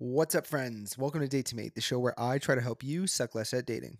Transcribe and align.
What's 0.00 0.36
up, 0.36 0.46
friends? 0.46 0.96
Welcome 0.96 1.22
to 1.22 1.26
Date 1.26 1.46
to 1.46 1.56
Mate, 1.56 1.74
the 1.74 1.80
show 1.80 1.98
where 1.98 2.14
I 2.16 2.38
try 2.38 2.54
to 2.54 2.60
help 2.60 2.84
you 2.84 3.08
suck 3.08 3.34
less 3.34 3.52
at 3.52 3.66
dating. 3.66 3.98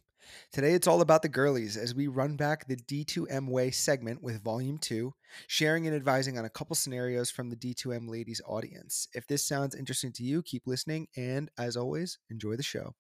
Today, 0.53 0.75
it's 0.75 0.87
all 0.87 1.01
about 1.01 1.23
the 1.23 1.29
girlies 1.29 1.77
as 1.77 1.93
we 1.93 2.07
run 2.07 2.37
back 2.37 2.69
the 2.69 2.77
D2M 2.77 3.49
Way 3.49 3.73
segment 3.73 4.23
with 4.23 4.41
Volume 4.45 4.79
2, 4.79 5.13
sharing 5.49 5.89
and 5.89 5.97
advising 5.97 6.39
on 6.39 6.45
a 6.45 6.51
couple 6.51 6.77
scenarios 6.77 7.33
from 7.33 7.51
the 7.51 7.57
D2M 7.57 8.09
ladies 8.09 8.41
audience. 8.47 9.09
If 9.13 9.27
this 9.27 9.45
sounds 9.45 9.75
interesting 9.75 10.13
to 10.13 10.23
you, 10.23 10.41
keep 10.41 10.69
listening, 10.69 11.09
and 11.17 11.51
as 11.59 11.77
always, 11.77 12.21
enjoy 12.31 12.55
the 12.55 12.63
show. 12.63 12.95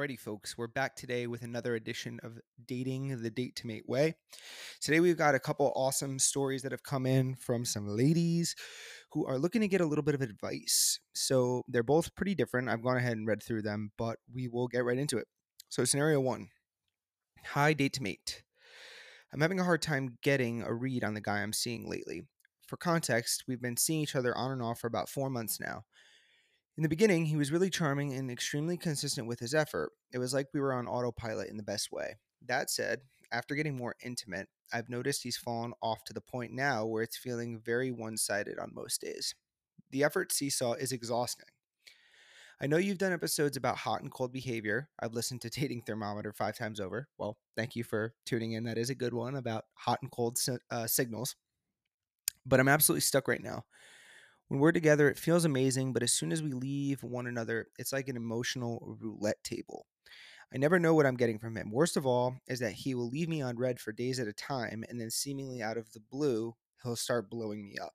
Alrighty, 0.00 0.18
folks, 0.18 0.56
we're 0.56 0.66
back 0.66 0.96
today 0.96 1.26
with 1.26 1.42
another 1.42 1.74
edition 1.74 2.20
of 2.22 2.38
Dating 2.66 3.20
the 3.20 3.28
Date 3.28 3.54
to 3.56 3.66
Mate 3.66 3.86
Way. 3.86 4.14
Today, 4.80 4.98
we've 4.98 5.18
got 5.18 5.34
a 5.34 5.38
couple 5.38 5.70
awesome 5.76 6.18
stories 6.18 6.62
that 6.62 6.72
have 6.72 6.82
come 6.82 7.04
in 7.04 7.34
from 7.34 7.66
some 7.66 7.86
ladies 7.86 8.56
who 9.12 9.26
are 9.26 9.38
looking 9.38 9.60
to 9.60 9.68
get 9.68 9.82
a 9.82 9.86
little 9.86 10.02
bit 10.02 10.14
of 10.14 10.22
advice. 10.22 11.00
So, 11.12 11.64
they're 11.68 11.82
both 11.82 12.14
pretty 12.14 12.34
different. 12.34 12.70
I've 12.70 12.82
gone 12.82 12.96
ahead 12.96 13.18
and 13.18 13.26
read 13.26 13.42
through 13.42 13.60
them, 13.60 13.92
but 13.98 14.16
we 14.32 14.48
will 14.48 14.68
get 14.68 14.86
right 14.86 14.96
into 14.96 15.18
it. 15.18 15.26
So, 15.68 15.84
scenario 15.84 16.18
one 16.18 16.48
Hi, 17.48 17.74
Date 17.74 17.92
to 17.94 18.02
Mate. 18.02 18.42
I'm 19.34 19.42
having 19.42 19.60
a 19.60 19.64
hard 19.64 19.82
time 19.82 20.16
getting 20.22 20.62
a 20.62 20.72
read 20.72 21.04
on 21.04 21.12
the 21.12 21.20
guy 21.20 21.40
I'm 21.40 21.52
seeing 21.52 21.86
lately. 21.86 22.22
For 22.66 22.78
context, 22.78 23.44
we've 23.46 23.60
been 23.60 23.76
seeing 23.76 24.00
each 24.00 24.16
other 24.16 24.34
on 24.34 24.50
and 24.50 24.62
off 24.62 24.80
for 24.80 24.86
about 24.86 25.10
four 25.10 25.28
months 25.28 25.60
now. 25.60 25.82
In 26.80 26.82
the 26.82 26.88
beginning, 26.88 27.26
he 27.26 27.36
was 27.36 27.52
really 27.52 27.68
charming 27.68 28.14
and 28.14 28.30
extremely 28.30 28.78
consistent 28.78 29.26
with 29.26 29.38
his 29.38 29.52
effort. 29.52 29.92
It 30.14 30.18
was 30.18 30.32
like 30.32 30.46
we 30.54 30.60
were 30.60 30.72
on 30.72 30.88
autopilot 30.88 31.50
in 31.50 31.58
the 31.58 31.62
best 31.62 31.92
way. 31.92 32.16
That 32.40 32.70
said, 32.70 33.02
after 33.30 33.54
getting 33.54 33.76
more 33.76 33.96
intimate, 34.02 34.48
I've 34.72 34.88
noticed 34.88 35.22
he's 35.22 35.36
fallen 35.36 35.74
off 35.82 36.04
to 36.04 36.14
the 36.14 36.22
point 36.22 36.54
now 36.54 36.86
where 36.86 37.02
it's 37.02 37.18
feeling 37.18 37.60
very 37.62 37.90
one 37.90 38.16
sided 38.16 38.58
on 38.58 38.72
most 38.72 39.02
days. 39.02 39.34
The 39.90 40.02
effort 40.02 40.32
seesaw 40.32 40.72
is 40.72 40.90
exhausting. 40.90 41.48
I 42.62 42.66
know 42.66 42.78
you've 42.78 42.96
done 42.96 43.12
episodes 43.12 43.58
about 43.58 43.76
hot 43.76 44.00
and 44.00 44.10
cold 44.10 44.32
behavior. 44.32 44.88
I've 44.98 45.12
listened 45.12 45.42
to 45.42 45.50
Dating 45.60 45.82
Thermometer 45.82 46.32
five 46.32 46.56
times 46.56 46.80
over. 46.80 47.08
Well, 47.18 47.36
thank 47.58 47.76
you 47.76 47.84
for 47.84 48.14
tuning 48.24 48.52
in. 48.52 48.64
That 48.64 48.78
is 48.78 48.88
a 48.88 48.94
good 48.94 49.12
one 49.12 49.34
about 49.34 49.66
hot 49.74 49.98
and 50.00 50.10
cold 50.10 50.38
uh, 50.70 50.86
signals. 50.86 51.36
But 52.46 52.58
I'm 52.58 52.68
absolutely 52.68 53.02
stuck 53.02 53.28
right 53.28 53.42
now. 53.42 53.64
When 54.50 54.60
we're 54.60 54.72
together, 54.72 55.08
it 55.08 55.16
feels 55.18 55.46
amazing, 55.46 55.94
but 55.94 56.02
as 56.02 56.12
soon 56.12 56.32
as 56.32 56.42
we 56.42 56.52
leave 56.52 57.02
one 57.04 57.26
another, 57.26 57.68
it's 57.78 57.92
like 57.92 58.08
an 58.08 58.16
emotional 58.16 58.98
roulette 59.00 59.42
table. 59.44 59.86
I 60.52 60.58
never 60.58 60.78
know 60.80 60.94
what 60.94 61.06
I'm 61.06 61.16
getting 61.16 61.38
from 61.38 61.56
him. 61.56 61.70
Worst 61.70 61.96
of 61.96 62.06
all 62.06 62.36
is 62.48 62.58
that 62.60 62.72
he 62.72 62.94
will 62.94 63.08
leave 63.08 63.28
me 63.28 63.42
on 63.42 63.56
read 63.56 63.80
for 63.80 63.92
days 63.92 64.20
at 64.20 64.28
a 64.28 64.32
time, 64.32 64.84
and 64.88 65.00
then 65.00 65.10
seemingly 65.10 65.62
out 65.62 65.78
of 65.78 65.92
the 65.92 66.00
blue, 66.00 66.56
he'll 66.82 66.96
start 66.96 67.30
blowing 67.30 67.64
me 67.64 67.78
up. 67.78 67.94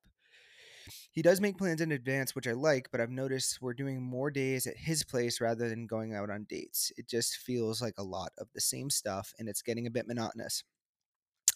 He 1.12 1.22
does 1.24 1.42
make 1.42 1.58
plans 1.58 1.82
in 1.82 1.92
advance, 1.92 2.36
which 2.36 2.48
I 2.48 2.52
like, 2.52 2.90
but 2.92 3.02
I've 3.02 3.10
noticed 3.10 3.62
we're 3.62 3.74
doing 3.74 4.02
more 4.02 4.30
days 4.30 4.68
at 4.68 4.78
his 4.78 5.04
place 5.04 5.42
rather 5.42 5.68
than 5.68 5.88
going 5.88 6.14
out 6.14 6.30
on 6.30 6.46
dates. 6.46 6.92
It 6.98 7.08
just 7.08 7.38
feels 7.38 7.82
like 7.82 7.96
a 7.98 8.04
lot 8.04 8.34
of 8.38 8.48
the 8.54 8.62
same 8.62 8.90
stuff, 8.90 9.34
and 9.40 9.50
it's 9.50 9.64
getting 9.64 9.88
a 9.88 9.92
bit 9.92 10.08
monotonous. 10.08 10.64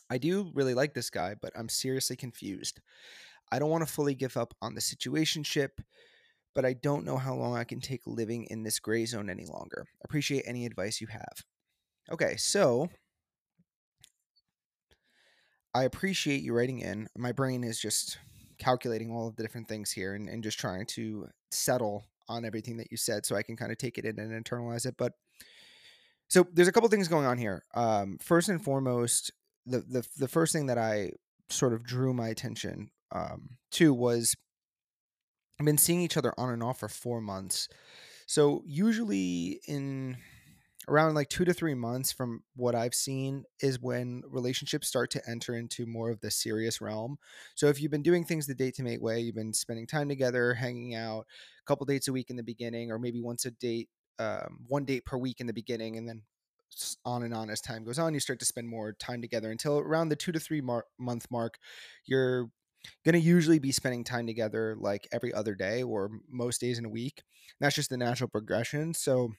I 0.09 0.17
do 0.17 0.51
really 0.53 0.73
like 0.73 0.93
this 0.93 1.09
guy, 1.09 1.35
but 1.39 1.53
I'm 1.55 1.69
seriously 1.69 2.15
confused. 2.15 2.81
I 3.51 3.59
don't 3.59 3.69
want 3.69 3.85
to 3.85 3.91
fully 3.91 4.15
give 4.15 4.37
up 4.37 4.53
on 4.61 4.75
the 4.75 4.81
situationship, 4.81 5.69
but 6.55 6.65
I 6.65 6.73
don't 6.73 7.05
know 7.05 7.17
how 7.17 7.35
long 7.35 7.55
I 7.55 7.63
can 7.63 7.79
take 7.79 8.01
living 8.05 8.45
in 8.49 8.63
this 8.63 8.79
gray 8.79 9.05
zone 9.05 9.29
any 9.29 9.45
longer. 9.45 9.85
Appreciate 10.03 10.43
any 10.45 10.65
advice 10.65 11.01
you 11.01 11.07
have. 11.07 11.43
Okay, 12.11 12.35
so 12.37 12.89
I 15.73 15.83
appreciate 15.83 16.41
you 16.41 16.53
writing 16.53 16.79
in. 16.79 17.07
My 17.17 17.31
brain 17.31 17.63
is 17.63 17.79
just 17.79 18.17
calculating 18.57 19.11
all 19.11 19.27
of 19.27 19.35
the 19.35 19.43
different 19.43 19.67
things 19.67 19.91
here 19.91 20.13
and, 20.13 20.27
and 20.27 20.43
just 20.43 20.59
trying 20.59 20.85
to 20.85 21.27
settle 21.51 22.05
on 22.27 22.45
everything 22.45 22.77
that 22.77 22.91
you 22.91 22.97
said 22.97 23.25
so 23.25 23.35
I 23.35 23.43
can 23.43 23.55
kind 23.55 23.71
of 23.71 23.77
take 23.77 23.97
it 23.97 24.05
in 24.05 24.19
and 24.19 24.45
internalize 24.45 24.85
it. 24.85 24.95
But 24.97 25.13
so 26.27 26.45
there's 26.53 26.67
a 26.67 26.71
couple 26.71 26.89
things 26.89 27.07
going 27.07 27.25
on 27.25 27.37
here. 27.37 27.63
Um, 27.73 28.17
first 28.21 28.49
and 28.49 28.63
foremost, 28.63 29.31
the, 29.65 29.79
the 29.79 30.07
the 30.17 30.27
first 30.27 30.53
thing 30.53 30.67
that 30.67 30.77
I 30.77 31.11
sort 31.49 31.73
of 31.73 31.83
drew 31.83 32.13
my 32.13 32.29
attention 32.29 32.91
um, 33.11 33.57
to 33.71 33.93
was 33.93 34.35
I've 35.59 35.65
been 35.65 35.77
seeing 35.77 36.01
each 36.01 36.17
other 36.17 36.33
on 36.37 36.49
and 36.51 36.63
off 36.63 36.79
for 36.79 36.87
four 36.87 37.19
months. 37.19 37.67
So 38.27 38.63
usually 38.65 39.59
in 39.67 40.17
around 40.87 41.13
like 41.13 41.29
two 41.29 41.45
to 41.45 41.53
three 41.53 41.73
months 41.73 42.11
from 42.11 42.41
what 42.55 42.75
I've 42.75 42.95
seen 42.95 43.43
is 43.61 43.79
when 43.79 44.23
relationships 44.27 44.87
start 44.87 45.11
to 45.11 45.21
enter 45.29 45.55
into 45.55 45.85
more 45.85 46.09
of 46.09 46.21
the 46.21 46.31
serious 46.31 46.81
realm. 46.81 47.17
So 47.55 47.67
if 47.67 47.81
you've 47.81 47.91
been 47.91 48.01
doing 48.01 48.23
things 48.23 48.47
the 48.47 48.55
date 48.55 48.75
to 48.75 48.83
mate 48.83 49.01
way, 49.01 49.19
you've 49.19 49.35
been 49.35 49.53
spending 49.53 49.85
time 49.85 50.09
together, 50.09 50.53
hanging 50.53 50.95
out, 50.95 51.25
a 51.61 51.65
couple 51.67 51.85
dates 51.85 52.07
a 52.07 52.13
week 52.13 52.29
in 52.29 52.37
the 52.37 52.43
beginning, 52.43 52.91
or 52.91 52.97
maybe 52.97 53.21
once 53.21 53.45
a 53.45 53.51
date, 53.51 53.89
um, 54.17 54.59
one 54.67 54.85
date 54.85 55.05
per 55.05 55.17
week 55.17 55.39
in 55.39 55.47
the 55.47 55.53
beginning, 55.53 55.97
and 55.97 56.07
then 56.07 56.23
on 57.05 57.23
and 57.23 57.33
on 57.33 57.49
as 57.49 57.61
time 57.61 57.83
goes 57.83 57.99
on, 57.99 58.13
you 58.13 58.19
start 58.19 58.39
to 58.39 58.45
spend 58.45 58.67
more 58.67 58.93
time 58.93 59.21
together 59.21 59.51
until 59.51 59.79
around 59.79 60.09
the 60.09 60.15
two 60.15 60.31
to 60.31 60.39
three 60.39 60.61
mar- 60.61 60.85
month 60.97 61.25
mark, 61.29 61.57
you're 62.05 62.49
going 63.05 63.13
to 63.13 63.19
usually 63.19 63.59
be 63.59 63.71
spending 63.71 64.03
time 64.03 64.27
together 64.27 64.75
like 64.79 65.07
every 65.11 65.33
other 65.33 65.55
day 65.55 65.83
or 65.83 66.09
most 66.29 66.61
days 66.61 66.79
in 66.79 66.85
a 66.85 66.89
week. 66.89 67.23
That's 67.59 67.75
just 67.75 67.89
the 67.89 67.97
natural 67.97 68.29
progression. 68.29 68.93
So 68.93 69.31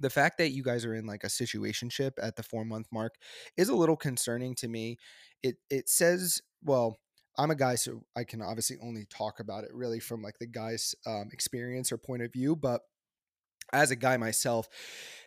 the 0.00 0.10
fact 0.10 0.38
that 0.38 0.50
you 0.50 0.62
guys 0.62 0.84
are 0.84 0.94
in 0.94 1.06
like 1.06 1.24
a 1.24 1.28
situationship 1.28 2.12
at 2.20 2.36
the 2.36 2.42
4 2.42 2.64
month 2.64 2.86
mark 2.92 3.14
is 3.56 3.68
a 3.68 3.76
little 3.76 3.96
concerning 3.96 4.54
to 4.56 4.68
me. 4.68 4.96
It 5.42 5.56
it 5.70 5.88
says, 5.88 6.40
well, 6.62 6.98
I'm 7.38 7.50
a 7.50 7.56
guy 7.56 7.74
so 7.74 8.02
I 8.16 8.24
can 8.24 8.42
obviously 8.42 8.76
only 8.82 9.06
talk 9.06 9.40
about 9.40 9.64
it 9.64 9.74
really 9.74 10.00
from 10.00 10.22
like 10.22 10.38
the 10.38 10.46
guy's 10.46 10.94
um, 11.06 11.28
experience 11.32 11.90
or 11.92 11.98
point 11.98 12.22
of 12.22 12.32
view, 12.32 12.56
but 12.56 12.82
as 13.72 13.90
a 13.90 13.96
guy 13.96 14.16
myself, 14.16 14.68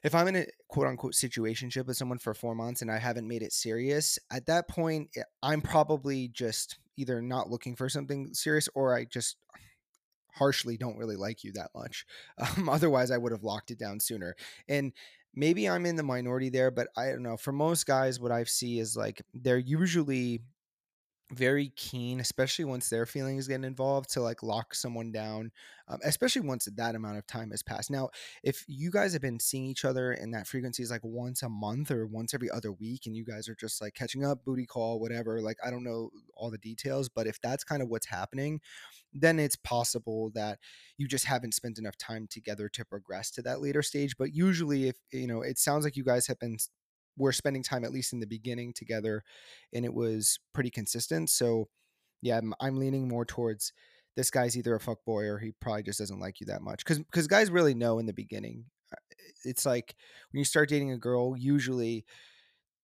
if 0.03 0.15
I'm 0.15 0.27
in 0.27 0.35
a 0.35 0.45
quote 0.69 0.87
unquote 0.87 1.13
situationship 1.13 1.85
with 1.87 1.97
someone 1.97 2.19
for 2.19 2.33
four 2.33 2.55
months 2.55 2.81
and 2.81 2.91
I 2.91 2.97
haven't 2.97 3.27
made 3.27 3.41
it 3.43 3.51
serious, 3.51 4.19
at 4.31 4.45
that 4.45 4.67
point, 4.67 5.09
eh, 5.17 5.23
I'm 5.43 5.61
probably 5.61 6.29
just 6.29 6.77
either 6.97 7.21
not 7.21 7.49
looking 7.49 7.75
for 7.75 7.87
something 7.89 8.33
serious 8.33 8.67
or 8.75 8.95
I 8.95 9.05
just 9.05 9.37
harshly 10.33 10.77
don't 10.77 10.97
really 10.97 11.15
like 11.15 11.43
you 11.43 11.51
that 11.53 11.71
much. 11.75 12.05
Um, 12.57 12.69
otherwise, 12.69 13.11
I 13.11 13.17
would 13.17 13.31
have 13.31 13.43
locked 13.43 13.71
it 13.71 13.79
down 13.79 13.99
sooner. 13.99 14.35
And 14.67 14.93
maybe 15.33 15.67
I'm 15.67 15.85
in 15.85 15.95
the 15.95 16.03
minority 16.03 16.49
there, 16.49 16.71
but 16.71 16.87
I 16.95 17.07
don't 17.07 17.23
know. 17.23 17.37
For 17.37 17.51
most 17.51 17.85
guys, 17.85 18.19
what 18.19 18.31
I 18.31 18.43
see 18.43 18.79
is 18.79 18.95
like 18.95 19.21
they're 19.33 19.57
usually 19.57 20.41
very 21.31 21.73
keen, 21.75 22.19
especially 22.19 22.65
once 22.65 22.89
their 22.89 23.05
feelings 23.05 23.47
get 23.47 23.63
involved, 23.63 24.09
to 24.11 24.21
like 24.21 24.43
lock 24.43 24.73
someone 24.73 25.11
down, 25.11 25.51
um, 25.89 25.99
especially 26.05 26.41
once 26.41 26.69
that 26.75 26.95
amount 26.95 27.17
of 27.17 27.27
time 27.27 27.51
has 27.51 27.61
passed. 27.61 27.91
Now, 27.91 28.09
if 28.43 28.63
you 28.67 28.91
guys 28.91 29.13
have 29.13 29.21
been 29.21 29.39
seeing 29.39 29.65
each 29.65 29.83
other 29.83 30.11
and 30.11 30.33
that 30.33 30.47
frequency 30.47 30.83
is 30.83 30.91
like 30.91 31.03
once 31.03 31.43
a 31.43 31.49
month 31.49 31.91
or 31.91 32.07
once 32.07 32.33
every 32.33 32.49
other 32.49 32.71
week, 32.71 33.05
and 33.05 33.15
you 33.15 33.25
guys 33.25 33.49
are 33.49 33.55
just 33.55 33.81
like 33.81 33.93
catching 33.93 34.23
up, 34.23 34.45
booty 34.45 34.65
call, 34.65 34.99
whatever, 34.99 35.41
like 35.41 35.57
I 35.65 35.69
don't 35.69 35.83
know 35.83 36.11
all 36.35 36.49
the 36.49 36.57
details, 36.57 37.09
but 37.09 37.27
if 37.27 37.41
that's 37.41 37.63
kind 37.63 37.81
of 37.81 37.89
what's 37.89 38.07
happening, 38.07 38.61
then 39.13 39.39
it's 39.39 39.55
possible 39.55 40.31
that 40.33 40.59
you 40.97 41.07
just 41.07 41.25
haven't 41.25 41.53
spent 41.53 41.77
enough 41.77 41.97
time 41.97 42.27
together 42.29 42.69
to 42.69 42.85
progress 42.85 43.31
to 43.31 43.41
that 43.41 43.61
later 43.61 43.81
stage. 43.81 44.15
But 44.17 44.33
usually, 44.33 44.87
if 44.87 44.95
you 45.11 45.27
know, 45.27 45.41
it 45.41 45.57
sounds 45.57 45.83
like 45.83 45.97
you 45.97 46.03
guys 46.03 46.27
have 46.27 46.39
been 46.39 46.57
we're 47.17 47.31
spending 47.31 47.63
time 47.63 47.83
at 47.83 47.91
least 47.91 48.13
in 48.13 48.19
the 48.19 48.27
beginning 48.27 48.73
together 48.73 49.23
and 49.73 49.85
it 49.85 49.93
was 49.93 50.39
pretty 50.53 50.69
consistent 50.69 51.29
so 51.29 51.67
yeah 52.21 52.37
i'm, 52.37 52.53
I'm 52.59 52.77
leaning 52.77 53.07
more 53.07 53.25
towards 53.25 53.73
this 54.17 54.31
guy's 54.31 54.57
either 54.57 54.75
a 54.75 54.79
fuck 54.79 55.05
boy 55.05 55.25
or 55.25 55.37
he 55.37 55.51
probably 55.61 55.83
just 55.83 55.99
doesn't 55.99 56.19
like 56.19 56.41
you 56.41 56.47
that 56.47 56.63
much. 56.63 56.83
Because 56.83 56.97
because 56.97 57.27
guys 57.27 57.51
really 57.51 57.75
know 57.75 57.99
in 57.99 58.07
the 58.07 58.13
beginning 58.13 58.65
uh, 58.91 58.97
it's 59.45 59.65
like 59.65 59.95
when 60.31 60.39
you 60.39 60.43
start 60.45 60.69
dating 60.69 60.91
a 60.91 60.97
girl 60.97 61.37
usually 61.37 62.03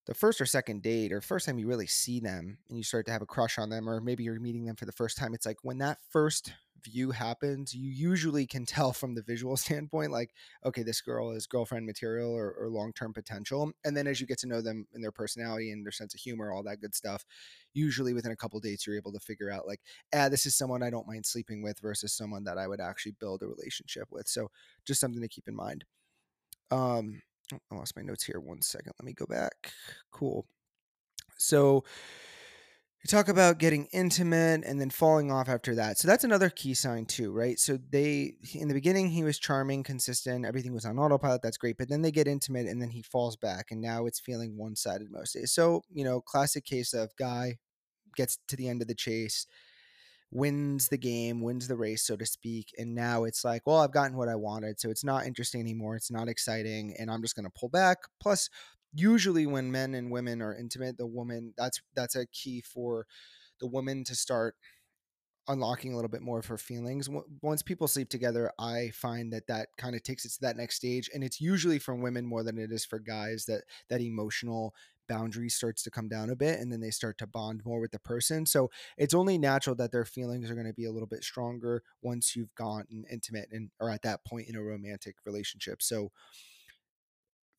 the 0.06 0.14
first 0.14 0.40
or 0.40 0.46
second 0.46 0.84
date 0.84 1.12
or 1.12 1.22
first 1.22 1.48
time 1.48 1.58
you 1.58 1.68
really 1.68 1.88
see 1.88 2.20
them 2.20 2.60
and 2.70 2.78
you 2.78 2.84
start 2.84 3.06
to 3.08 3.12
have 3.12 3.22
a 3.22 3.26
crush 3.26 3.58
on 3.58 3.70
them 3.70 3.90
or 3.90 4.00
maybe 4.00 4.24
you're 4.24 4.40
meeting 4.40 4.66
them 4.66 4.76
for 4.76 4.86
the 4.86 4.92
first 4.92 5.18
time 5.18 5.34
it's 5.34 5.46
like 5.46 5.58
when 5.64 5.80
that 5.80 5.98
first 6.10 6.54
view 6.84 7.12
happens 7.12 7.74
you 7.74 7.90
usually 7.90 8.46
can 8.46 8.66
tell 8.66 8.94
from 8.94 9.16
the 9.16 9.22
visual 9.22 9.58
standpoint 9.58 10.12
like 10.12 10.32
okay 10.66 10.84
this 10.84 11.02
girl 11.02 11.32
is 11.32 11.48
girlfriend 11.48 11.86
material 11.86 12.32
or, 12.32 12.52
or 12.52 12.70
long-term 12.70 13.14
potential 13.14 13.72
and 13.86 13.96
then 13.96 14.08
as 14.08 14.20
you 14.20 14.28
get 14.28 14.38
to 14.38 14.48
know 14.48 14.62
them 14.62 14.86
and 14.94 15.04
their 15.04 15.12
personality 15.12 15.72
and 15.72 15.86
their 15.86 15.92
sense 15.92 16.14
of 16.14 16.20
humor 16.20 16.52
all 16.52 16.64
that 16.64 16.82
good 16.82 16.96
stuff 16.96 17.26
usually 17.74 18.14
within 18.14 18.32
a 18.32 18.36
couple 18.36 18.60
dates 18.60 18.86
you're 18.86 18.98
able 18.98 19.12
to 19.12 19.20
figure 19.20 19.52
out 19.52 19.68
like 19.68 19.82
ah 20.16 20.30
this 20.30 20.46
is 20.46 20.56
someone 20.56 20.84
i 20.84 20.90
don't 20.90 21.08
mind 21.08 21.26
sleeping 21.26 21.62
with 21.62 21.80
versus 21.80 22.14
someone 22.14 22.44
that 22.44 22.58
i 22.58 22.68
would 22.68 22.82
actually 22.82 23.14
build 23.20 23.42
a 23.42 23.48
relationship 23.48 24.08
with 24.12 24.28
so 24.28 24.50
just 24.86 25.02
something 25.02 25.22
to 25.22 25.28
keep 25.28 25.48
in 25.48 25.56
mind 25.56 25.86
um 26.72 27.22
Oh, 27.52 27.60
I 27.72 27.76
lost 27.76 27.96
my 27.96 28.02
notes 28.02 28.24
here. 28.24 28.40
One 28.40 28.62
second. 28.62 28.94
Let 29.00 29.06
me 29.06 29.14
go 29.14 29.26
back. 29.26 29.74
Cool. 30.12 30.46
So 31.38 31.84
you 33.04 33.10
talk 33.10 33.28
about 33.28 33.58
getting 33.58 33.88
intimate 33.92 34.64
and 34.64 34.80
then 34.80 34.90
falling 34.90 35.30
off 35.30 35.50
after 35.50 35.76
that. 35.76 35.98
So 35.98 36.08
that's 36.08 36.24
another 36.24 36.50
key 36.50 36.74
sign 36.74 37.06
too, 37.06 37.34
right? 37.34 37.60
So 37.60 37.78
they 37.92 38.36
in 38.54 38.70
the 38.70 38.74
beginning 38.74 39.10
he 39.10 39.24
was 39.24 39.38
charming, 39.38 39.84
consistent, 39.84 40.46
everything 40.46 40.74
was 40.74 40.86
on 40.86 40.98
autopilot, 40.98 41.42
that's 41.42 41.58
great, 41.58 41.78
but 41.78 41.90
then 41.90 42.02
they 42.02 42.12
get 42.12 42.28
intimate 42.28 42.66
and 42.68 42.82
then 42.82 42.90
he 42.90 43.02
falls 43.02 43.36
back 43.36 43.72
and 43.72 43.82
now 43.82 44.06
it's 44.06 44.22
feeling 44.22 44.58
one-sided 44.58 45.12
most 45.12 45.34
days. 45.34 45.52
So, 45.52 45.84
you 45.92 46.06
know, 46.06 46.22
classic 46.22 46.64
case 46.64 46.94
of 46.94 47.16
guy 47.18 47.58
gets 48.16 48.38
to 48.48 48.56
the 48.56 48.70
end 48.70 48.82
of 48.82 48.88
the 48.88 48.96
chase, 48.96 49.48
wins 50.32 50.88
the 50.88 50.98
game, 50.98 51.42
wins 51.42 51.68
the 51.68 51.76
race, 51.76 52.04
so 52.04 52.16
to 52.16 52.26
speak. 52.26 52.70
And 52.78 52.96
now 52.96 53.26
it's 53.26 53.44
like, 53.44 53.68
well, 53.68 53.80
I've 53.80 53.92
gotten 53.92 54.16
what 54.16 54.30
I 54.30 54.36
wanted. 54.36 54.80
So 54.80 54.90
it's 54.90 55.04
not 55.04 55.26
interesting 55.26 55.60
anymore. 55.60 55.96
It's 55.98 56.12
not 56.12 56.30
exciting. 56.30 56.96
And 56.98 57.12
I'm 57.12 57.22
just 57.22 57.36
going 57.36 57.46
to 57.46 57.52
pull 57.60 57.70
back. 57.70 57.98
Plus, 58.22 58.50
usually 58.94 59.46
when 59.46 59.72
men 59.72 59.94
and 59.94 60.12
women 60.12 60.42
are 60.42 60.56
intimate, 60.56 60.98
the 60.98 61.08
woman, 61.08 61.54
that's, 61.58 61.82
that's 61.96 62.16
a 62.16 62.28
key 62.28 62.62
for 62.62 63.06
the 63.60 63.68
woman 63.68 64.04
to 64.06 64.16
start 64.16 64.56
unlocking 65.48 65.92
a 65.92 65.96
little 65.96 66.10
bit 66.10 66.22
more 66.22 66.40
of 66.40 66.46
her 66.46 66.58
feelings. 66.58 67.10
Once 67.42 67.62
people 67.62 67.88
sleep 67.88 68.10
together, 68.10 68.52
I 68.58 68.92
find 68.94 69.34
that 69.34 69.48
that 69.48 69.68
kind 69.78 69.96
of 69.96 70.04
takes 70.04 70.26
it 70.26 70.30
to 70.34 70.42
that 70.42 70.58
next 70.58 70.76
stage, 70.76 71.10
and 71.14 71.24
it's 71.24 71.42
usually 71.42 71.80
for 71.80 71.96
women 71.96 72.26
more 72.26 72.44
than 72.44 72.58
it 72.58 72.72
is 72.72 72.86
for 72.86 73.00
guys 73.00 73.46
that 73.46 73.64
that 73.90 74.02
emotional 74.02 74.74
boundary 75.10 75.50
starts 75.50 75.84
to 75.84 75.92
come 75.92 76.08
down 76.08 76.30
a 76.30 76.36
bit 76.36 76.60
and 76.60 76.72
then 76.72 76.80
they 76.80 76.90
start 76.90 77.18
to 77.18 77.28
bond 77.28 77.62
more 77.66 77.80
with 77.80 77.92
the 77.92 78.00
person. 78.00 78.46
So 78.46 78.70
it's 78.98 79.14
only 79.14 79.38
natural 79.38 79.76
that 79.76 79.92
their 79.92 80.06
feelings 80.06 80.50
are 80.50 80.56
going 80.56 80.68
to 80.68 80.74
be 80.74 80.86
a 80.86 80.92
little 80.92 81.08
bit 81.08 81.24
stronger 81.24 81.84
once 82.02 82.36
you've 82.36 82.56
gotten 82.56 83.04
intimate 83.12 83.50
and 83.52 83.70
are 83.82 83.90
at 83.90 84.04
that 84.04 84.24
point 84.26 84.48
in 84.48 84.56
a 84.56 84.64
romantic 84.64 85.16
relationship. 85.26 85.82
So 85.82 86.12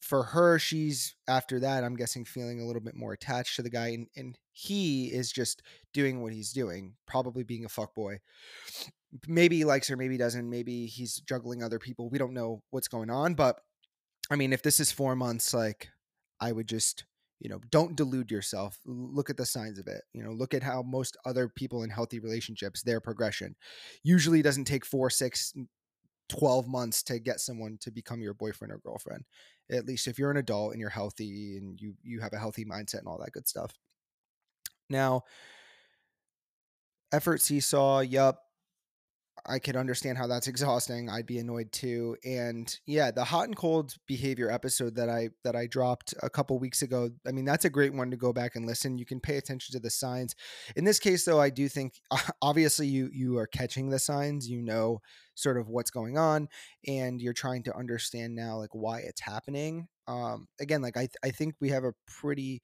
for 0.05 0.23
her, 0.23 0.59
she's 0.59 1.15
after 1.27 1.59
that, 1.61 1.83
I'm 1.83 1.97
guessing 1.97 2.27
feeling 2.27 2.61
a 2.61 2.67
little 2.67 2.83
bit 2.83 2.95
more 2.95 3.15
attached 3.15 3.57
to 3.57 3.63
the 3.63 3.71
guy, 3.71 3.89
and, 3.89 4.07
and 4.15 4.39
he 4.53 5.07
is 5.07 5.33
just 5.33 5.63
doing 5.95 6.21
what 6.21 6.35
he's 6.35 6.53
doing, 6.53 6.95
probably 7.07 7.43
being 7.43 7.65
a 7.65 7.71
fuck 7.71 7.95
boy. 7.95 8.19
Maybe 9.27 9.57
he 9.57 9.65
likes 9.65 9.89
her, 9.89 9.97
maybe 9.97 10.15
he 10.15 10.19
doesn't, 10.19 10.49
maybe 10.49 10.87
he's 10.87 11.21
juggling 11.21 11.63
other 11.63 11.79
people. 11.79 12.11
We 12.11 12.19
don't 12.19 12.35
know 12.35 12.63
what's 12.71 12.89
going 12.89 13.09
on, 13.09 13.35
but 13.35 13.61
I 14.31 14.37
mean, 14.37 14.53
if 14.53 14.63
this 14.63 14.79
is 14.79 14.93
four 14.93 15.17
months, 15.17 15.55
like 15.55 15.89
I 16.39 16.53
would 16.53 16.69
just 16.69 17.05
you 17.41 17.49
know 17.51 17.61
don't 17.71 17.97
delude 17.97 18.31
yourself 18.31 18.79
look 18.87 19.29
at 19.29 19.37
the 19.37 19.45
signs 19.45 19.81
of 19.81 19.89
it 19.89 20.03
you 20.15 20.23
know 20.23 20.31
look 20.31 20.55
at 20.55 20.63
how 20.63 20.83
most 20.83 21.17
other 21.27 21.49
people 21.49 21.83
in 21.83 21.91
healthy 21.91 22.21
relationships 22.21 22.83
their 22.83 23.01
progression 23.01 23.57
usually 24.05 24.41
doesn't 24.41 24.65
take 24.65 24.87
four 24.87 25.11
six 25.11 25.53
12 26.29 26.67
months 26.67 27.03
to 27.03 27.19
get 27.19 27.41
someone 27.41 27.77
to 27.81 27.91
become 27.91 28.21
your 28.21 28.35
boyfriend 28.35 28.73
or 28.73 28.79
girlfriend 28.79 29.25
at 29.71 29.87
least 29.87 30.07
if 30.07 30.19
you're 30.19 30.31
an 30.31 30.37
adult 30.37 30.73
and 30.73 30.81
you're 30.81 30.91
healthy 30.91 31.57
and 31.57 31.81
you 31.81 31.95
you 32.03 32.21
have 32.21 32.33
a 32.33 32.39
healthy 32.39 32.65
mindset 32.65 32.99
and 32.99 33.09
all 33.09 33.19
that 33.19 33.33
good 33.33 33.49
stuff. 33.49 33.73
Now 34.91 35.25
effort 37.13 37.41
seesaw 37.41 38.01
yup 38.01 38.44
I 39.47 39.59
could 39.59 39.77
understand 39.77 40.17
how 40.17 40.27
that's 40.27 40.49
exhausting. 40.49 41.11
I'd 41.11 41.27
be 41.27 41.39
annoyed 41.39 41.71
too. 41.71 42.17
And 42.25 42.75
yeah, 42.87 43.11
the 43.11 43.25
hot 43.25 43.47
and 43.47 43.57
cold 43.57 43.95
behavior 44.07 44.51
episode 44.51 44.97
that 44.97 45.11
I 45.11 45.31
that 45.43 45.55
I 45.55 45.67
dropped 45.67 46.15
a 46.23 46.31
couple 46.31 46.59
weeks 46.59 46.83
ago. 46.83 47.11
I 47.27 47.33
mean, 47.33 47.45
that's 47.45 47.67
a 47.67 47.71
great 47.71 47.93
one 47.93 48.11
to 48.11 48.17
go 48.17 48.33
back 48.33 48.57
and 48.57 48.67
listen. 48.67 48.97
You 48.97 49.05
can 49.05 49.21
pay 49.21 49.37
attention 49.37 49.73
to 49.73 49.81
the 49.81 49.91
signs. 49.91 50.35
In 50.77 50.85
this 50.85 50.99
case 50.99 51.25
though, 51.25 51.41
I 51.41 51.51
do 51.51 51.69
think 51.69 52.01
obviously 52.43 52.87
you 52.87 53.11
you 53.13 53.37
are 53.37 53.47
catching 53.47 53.91
the 53.91 53.99
signs. 53.99 54.49
You 54.49 54.63
know 54.63 55.01
sort 55.35 55.59
of 55.59 55.69
what's 55.69 55.91
going 55.91 56.17
on 56.17 56.49
and 56.87 57.21
you're 57.21 57.33
trying 57.33 57.65
to 57.65 57.77
understand 57.77 58.35
now 58.35 58.57
like 58.57 58.73
why 58.75 59.01
it's 59.01 59.21
happening. 59.21 59.89
Um 60.07 60.49
again, 60.61 60.81
like 60.81 60.97
I 60.97 61.09
I 61.23 61.31
think 61.31 61.57
we 61.61 61.71
have 61.71 61.85
a 61.85 61.95
pretty 62.07 62.63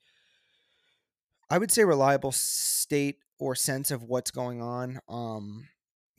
I 1.51 1.59
would 1.59 1.73
say 1.73 1.85
reliable 1.85 2.33
state 2.33 3.17
or 3.39 3.55
sense 3.55 3.91
of 3.91 4.05
what's 4.05 4.31
going 4.31 4.63
on. 4.63 5.01
Um 5.09 5.69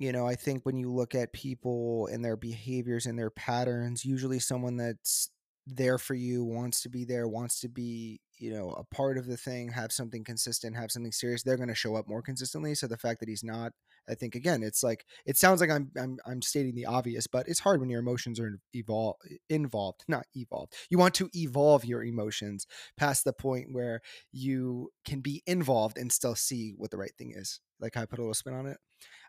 you 0.01 0.11
know, 0.11 0.25
I 0.25 0.33
think 0.33 0.65
when 0.65 0.77
you 0.77 0.91
look 0.91 1.13
at 1.13 1.31
people 1.31 2.07
and 2.11 2.25
their 2.25 2.35
behaviors 2.35 3.05
and 3.05 3.19
their 3.19 3.29
patterns, 3.29 4.03
usually 4.03 4.39
someone 4.39 4.75
that's 4.75 5.29
there 5.67 5.99
for 5.99 6.15
you, 6.15 6.43
wants 6.43 6.81
to 6.81 6.89
be 6.89 7.05
there, 7.05 7.27
wants 7.27 7.59
to 7.59 7.69
be, 7.69 8.19
you 8.39 8.51
know, 8.51 8.71
a 8.71 8.83
part 8.95 9.19
of 9.19 9.27
the 9.27 9.37
thing, 9.37 9.69
have 9.69 9.91
something 9.91 10.23
consistent, 10.23 10.75
have 10.75 10.91
something 10.91 11.11
serious, 11.11 11.43
they're 11.43 11.55
going 11.55 11.69
to 11.69 11.75
show 11.75 11.95
up 11.95 12.07
more 12.07 12.23
consistently. 12.23 12.73
So 12.73 12.87
the 12.87 12.97
fact 12.97 13.19
that 13.19 13.29
he's 13.29 13.43
not, 13.43 13.73
I 14.09 14.15
think 14.15 14.33
again, 14.33 14.63
it's 14.63 14.81
like 14.81 15.05
it 15.27 15.37
sounds 15.37 15.61
like 15.61 15.69
I'm 15.69 15.91
I'm 15.95 16.17
I'm 16.25 16.41
stating 16.41 16.73
the 16.73 16.87
obvious, 16.87 17.27
but 17.27 17.47
it's 17.47 17.59
hard 17.59 17.79
when 17.79 17.91
your 17.91 17.99
emotions 17.99 18.39
are 18.39 18.59
evolve 18.73 19.17
involved, 19.49 20.01
not 20.07 20.25
evolved. 20.33 20.73
You 20.89 20.97
want 20.97 21.13
to 21.15 21.29
evolve 21.35 21.85
your 21.85 22.03
emotions 22.03 22.65
past 22.97 23.23
the 23.23 23.33
point 23.33 23.67
where 23.71 24.01
you 24.31 24.89
can 25.05 25.21
be 25.21 25.43
involved 25.45 25.99
and 25.99 26.11
still 26.11 26.33
see 26.33 26.73
what 26.75 26.89
the 26.89 26.97
right 26.97 27.13
thing 27.19 27.33
is. 27.35 27.59
Like 27.81 27.97
I 27.97 28.05
put 28.05 28.19
a 28.19 28.21
little 28.21 28.33
spin 28.33 28.53
on 28.53 28.67
it. 28.67 28.77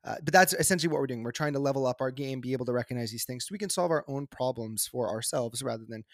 Uh, 0.04 0.16
but 0.22 0.32
that's 0.32 0.52
essentially 0.54 0.93
what 0.93 1.00
we're 1.00 1.06
doing. 1.06 1.22
We're 1.22 1.32
trying 1.32 1.52
to 1.54 1.58
level 1.58 1.87
up 1.87 2.00
our 2.00 2.10
game, 2.10 2.40
be 2.40 2.52
able 2.52 2.66
to 2.66 2.72
recognize 2.72 3.10
these 3.10 3.25
things 3.25 3.46
so 3.46 3.52
we 3.52 3.58
can 3.58 3.70
solve 3.70 3.90
our 3.90 4.04
own 4.08 4.26
problems 4.26 4.87
for 4.87 5.08
ourselves 5.08 5.62
rather 5.62 5.84
than, 5.88 6.04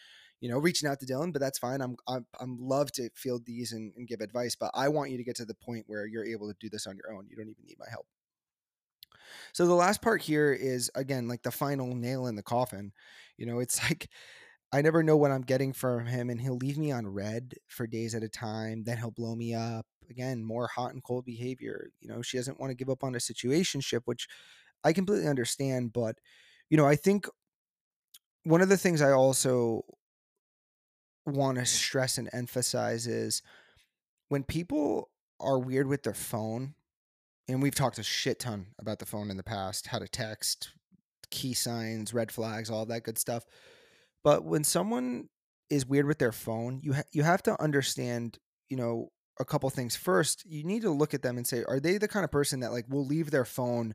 you 0.41 0.51
know, 0.51 0.59
reaching 0.59 0.89
out 0.89 1.01
to 1.01 1.07
Dylan. 1.07 1.33
But 1.33 1.41
that's 1.41 1.59
fine. 1.59 1.81
I'm 1.81 1.97
I'm, 2.07 2.27
I'm 2.41 2.59
love 2.61 2.93
to 2.93 3.11
field 3.15 3.45
these 3.47 3.73
and, 3.73 3.93
and 3.97 4.07
give 4.07 4.21
advice, 4.21 4.55
but 4.55 4.71
I 4.75 4.89
want 4.89 5.11
you 5.11 5.17
to 5.17 5.25
get 5.25 5.37
to 5.37 5.45
the 5.45 5.55
point 5.55 5.85
where 5.87 6.07
you're 6.07 6.27
able 6.27 6.49
to 6.49 6.57
do 6.61 6.69
this 6.69 6.87
on 6.87 6.97
your 6.97 7.15
own. 7.15 7.27
You 7.29 7.37
don't 7.37 7.49
even 7.49 7.65
need 7.65 7.79
my 7.79 7.91
help. 7.91 8.07
So 9.53 9.67
the 9.67 9.75
last 9.75 10.01
part 10.03 10.23
here 10.23 10.53
is 10.53 10.91
again 10.95 11.29
like 11.29 11.43
the 11.43 11.51
final 11.51 11.95
nail 11.95 12.27
in 12.27 12.37
the 12.37 12.43
coffin. 12.43 12.93
You 13.37 13.47
know, 13.47 13.59
it's 13.61 13.83
like 13.89 14.09
I 14.71 14.83
never 14.83 15.03
know 15.03 15.17
what 15.17 15.31
I'm 15.31 15.43
getting 15.43 15.73
from 15.73 16.07
him, 16.07 16.29
and 16.29 16.41
he'll 16.41 16.59
leave 16.59 16.77
me 16.77 16.93
on 16.93 17.07
read 17.07 17.55
for 17.69 17.87
days 17.87 18.15
at 18.15 18.23
a 18.23 18.29
time. 18.29 18.85
Then 18.85 18.99
he'll 18.99 19.11
blow 19.11 19.35
me 19.35 19.55
up 19.55 19.87
again. 20.11 20.45
More 20.45 20.67
hot 20.67 20.93
and 20.93 21.03
cold 21.03 21.25
behavior. 21.25 21.91
You 22.01 22.09
know, 22.09 22.23
she 22.23 22.37
doesn't 22.37 22.61
want 22.61 22.71
to 22.71 22.77
give 22.77 22.91
up 22.91 23.05
on 23.05 23.15
a 23.15 23.19
situationship, 23.19 24.03
which 24.05 24.29
I 24.85 24.93
completely 24.93 25.29
understand. 25.29 25.93
But 25.93 26.19
you 26.71 26.77
know, 26.77 26.87
I 26.87 26.97
think 26.97 27.27
one 28.45 28.63
of 28.63 28.69
the 28.69 28.77
things 28.77 29.03
I 29.03 29.13
also 29.13 29.83
want 31.27 31.59
to 31.59 31.67
stress 31.67 32.19
and 32.19 32.29
emphasize 32.33 33.07
is 33.07 33.43
when 34.29 34.43
people 34.43 35.11
are 35.41 35.59
weird 35.59 35.87
with 35.87 36.03
their 36.03 36.15
phone, 36.15 36.75
and 37.49 37.63
we've 37.63 37.75
talked 37.75 37.99
a 37.99 38.03
shit 38.03 38.41
ton 38.41 38.69
about 38.79 38.99
the 38.99 39.07
phone 39.07 39.31
in 39.31 39.37
the 39.37 39.43
past, 39.43 39.89
how 39.89 39.99
to 39.99 40.09
text, 40.09 40.71
key 41.31 41.55
signs, 41.55 42.13
red 42.15 42.33
flags, 42.33 42.71
all 42.71 42.87
that 42.87 43.05
good 43.05 43.19
stuff 43.19 43.45
but 44.25 44.45
when 44.45 44.65
someone 44.65 45.29
is 45.71 45.87
weird 45.87 46.07
with 46.07 46.19
their 46.19 46.33
phone, 46.33 46.81
you 46.83 46.95
ha- 46.95 47.03
you 47.13 47.23
have 47.23 47.43
to 47.45 47.61
understand, 47.63 48.39
you 48.69 48.77
know, 48.77 49.11
a 49.39 49.45
couple 49.45 49.69
things. 49.71 49.97
First, 49.97 50.45
you 50.47 50.65
need 50.65 50.83
to 50.83 50.91
look 50.91 51.15
at 51.15 51.23
them 51.23 51.37
and 51.37 51.47
say, 51.47 51.65
are 51.67 51.81
they 51.81 51.99
the 51.99 52.09
kind 52.09 52.25
of 52.25 52.31
person 52.31 52.61
that 52.61 52.73
like 52.73 52.87
will 52.89 53.07
leave 53.07 53.31
their 53.31 53.45
phone 53.45 53.95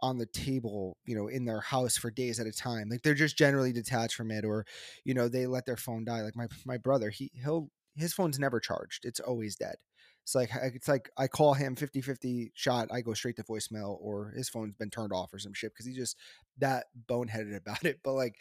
on 0.00 0.18
the 0.18 0.26
table, 0.26 0.98
you 1.04 1.16
know, 1.16 1.28
in 1.28 1.44
their 1.44 1.60
house 1.60 1.96
for 1.96 2.10
days 2.10 2.40
at 2.40 2.46
a 2.46 2.52
time? 2.52 2.88
Like 2.88 3.02
they're 3.02 3.14
just 3.14 3.36
generally 3.36 3.72
detached 3.72 4.14
from 4.14 4.30
it, 4.30 4.44
or 4.44 4.66
you 5.04 5.14
know, 5.14 5.28
they 5.28 5.46
let 5.46 5.66
their 5.66 5.76
phone 5.76 6.04
die. 6.04 6.22
Like 6.22 6.36
my 6.36 6.46
my 6.64 6.78
brother, 6.78 7.10
he 7.10 7.30
he'll 7.34 7.70
his 7.96 8.12
phone's 8.12 8.38
never 8.38 8.60
charged; 8.60 9.04
it's 9.04 9.20
always 9.20 9.56
dead. 9.56 9.76
It's 10.24 10.34
like 10.34 10.50
it's 10.54 10.88
like 10.88 11.10
I 11.18 11.28
call 11.28 11.52
him 11.52 11.76
50-50 11.76 12.52
shot, 12.54 12.88
I 12.90 13.02
go 13.02 13.12
straight 13.12 13.36
to 13.36 13.44
voicemail, 13.44 13.98
or 14.00 14.32
his 14.34 14.48
phone's 14.48 14.74
been 14.74 14.88
turned 14.88 15.12
off 15.12 15.34
or 15.34 15.38
some 15.38 15.52
shit 15.52 15.72
because 15.72 15.84
he's 15.84 15.96
just 15.96 16.16
that 16.58 16.86
boneheaded 17.08 17.56
about 17.58 17.84
it. 17.84 18.00
But 18.02 18.14
like 18.14 18.36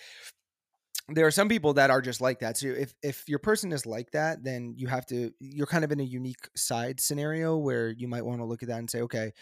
there 1.09 1.27
are 1.27 1.31
some 1.31 1.49
people 1.49 1.73
that 1.73 1.89
are 1.89 2.01
just 2.01 2.21
like 2.21 2.39
that. 2.39 2.57
So 2.57 2.67
if 2.67 2.93
if 3.03 3.27
your 3.27 3.39
person 3.39 3.71
is 3.71 3.85
like 3.85 4.11
that, 4.11 4.43
then 4.43 4.73
you 4.77 4.87
have 4.87 5.05
to 5.07 5.31
you're 5.39 5.67
kind 5.67 5.83
of 5.83 5.91
in 5.91 5.99
a 5.99 6.03
unique 6.03 6.47
side 6.55 6.99
scenario 6.99 7.57
where 7.57 7.89
you 7.89 8.07
might 8.07 8.25
want 8.25 8.39
to 8.39 8.45
look 8.45 8.63
at 8.63 8.69
that 8.69 8.79
and 8.79 8.89
say, 8.89 9.01
okay, 9.01 9.33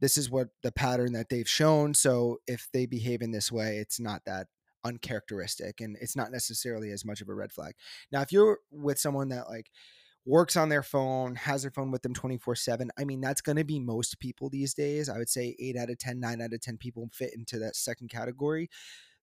this 0.00 0.16
is 0.16 0.30
what 0.30 0.48
the 0.62 0.72
pattern 0.72 1.12
that 1.12 1.28
they've 1.28 1.48
shown. 1.48 1.94
So 1.94 2.38
if 2.46 2.68
they 2.72 2.86
behave 2.86 3.22
in 3.22 3.30
this 3.30 3.52
way, 3.52 3.76
it's 3.76 4.00
not 4.00 4.22
that 4.24 4.46
uncharacteristic 4.84 5.80
and 5.80 5.96
it's 6.00 6.16
not 6.16 6.30
necessarily 6.30 6.90
as 6.90 7.04
much 7.04 7.20
of 7.20 7.28
a 7.28 7.34
red 7.34 7.52
flag. 7.52 7.74
Now, 8.10 8.22
if 8.22 8.32
you're 8.32 8.60
with 8.70 8.98
someone 8.98 9.28
that 9.30 9.48
like 9.48 9.70
works 10.24 10.56
on 10.56 10.70
their 10.70 10.82
phone, 10.82 11.34
has 11.34 11.62
their 11.62 11.70
phone 11.70 11.90
with 11.90 12.02
them 12.02 12.14
24 12.14 12.54
7. 12.54 12.90
I 12.98 13.04
mean, 13.04 13.20
that's 13.20 13.42
going 13.42 13.56
to 13.56 13.64
be 13.64 13.78
most 13.78 14.18
people 14.18 14.48
these 14.48 14.72
days. 14.72 15.08
I 15.10 15.18
would 15.18 15.28
say 15.28 15.56
eight 15.58 15.76
out 15.76 15.90
of 15.90 15.98
10, 15.98 16.20
nine 16.20 16.40
out 16.40 16.54
of 16.54 16.60
10 16.60 16.78
people 16.78 17.08
fit 17.12 17.34
into 17.34 17.58
that 17.58 17.76
second 17.76 18.08
category 18.08 18.70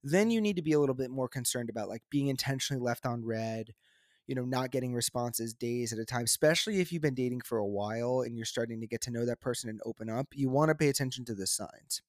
then 0.03 0.29
you 0.29 0.41
need 0.41 0.55
to 0.57 0.62
be 0.62 0.74
a 0.74 0.79
little 0.79 0.95
bit 0.95 1.10
more 1.10 1.27
concerned 1.27 1.69
about 1.69 1.89
like 1.89 2.03
being 2.10 2.27
intentionally 2.27 2.81
left 2.81 3.05
on 3.05 3.24
read 3.24 3.74
you 4.27 4.36
know 4.36 4.45
not 4.45 4.72
getting 4.72 4.93
responses 4.93 5.53
days 5.53 5.91
at 5.91 6.00
a 6.00 6.05
time 6.05 6.24
especially 6.24 6.79
if 6.79 6.91
you've 6.91 7.01
been 7.01 7.13
dating 7.13 7.41
for 7.41 7.57
a 7.57 7.65
while 7.65 8.22
and 8.22 8.38
you're 8.38 8.45
starting 8.45 8.79
to 8.79 8.88
get 8.88 9.01
to 9.01 9.12
know 9.12 9.25
that 9.25 9.41
person 9.41 9.69
and 9.69 9.81
open 9.86 10.10
up 10.10 10.27
you 10.33 10.50
want 10.50 10.69
to 10.69 10.75
pay 10.75 10.89
attention 10.89 11.25
to 11.25 11.36
the 11.36 11.48
signs. 11.48 12.01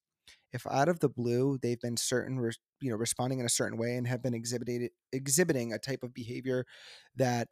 If 0.53 0.65
out 0.67 0.87
of 0.87 1.01
the 1.01 1.09
blue 1.09 1.57
they've 1.61 1.79
been 1.79 1.97
certain 1.97 2.51
you 2.79 2.89
know 2.89 2.95
responding 2.95 3.39
in 3.39 3.45
a 3.45 3.49
certain 3.49 3.77
way 3.77 3.97
and 3.97 4.07
have 4.07 4.23
been 4.23 4.33
exhibited 4.33 4.91
exhibiting 5.11 5.73
a 5.73 5.79
type 5.79 6.01
of 6.01 6.13
behavior 6.13 6.65
that 7.17 7.49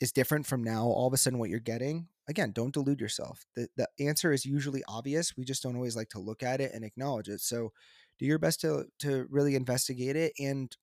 is 0.00 0.12
different 0.12 0.46
from 0.46 0.64
now 0.64 0.84
all 0.86 1.06
of 1.06 1.12
a 1.12 1.16
sudden 1.16 1.38
what 1.38 1.50
you're 1.50 1.60
getting 1.60 2.08
again 2.28 2.52
don't 2.52 2.74
delude 2.74 3.00
yourself 3.00 3.44
the, 3.56 3.68
the 3.76 3.88
answer 4.00 4.32
is 4.32 4.44
usually 4.44 4.82
obvious 4.88 5.36
we 5.36 5.44
just 5.44 5.62
don't 5.62 5.76
always 5.76 5.96
like 5.96 6.08
to 6.08 6.18
look 6.18 6.42
at 6.42 6.60
it 6.60 6.72
and 6.74 6.84
acknowledge 6.84 7.28
it 7.28 7.40
so 7.40 7.72
do 8.18 8.26
your 8.26 8.38
best 8.38 8.60
to 8.60 8.84
to 8.98 9.26
really 9.30 9.54
investigate 9.54 10.16
it 10.16 10.32
and 10.38 10.76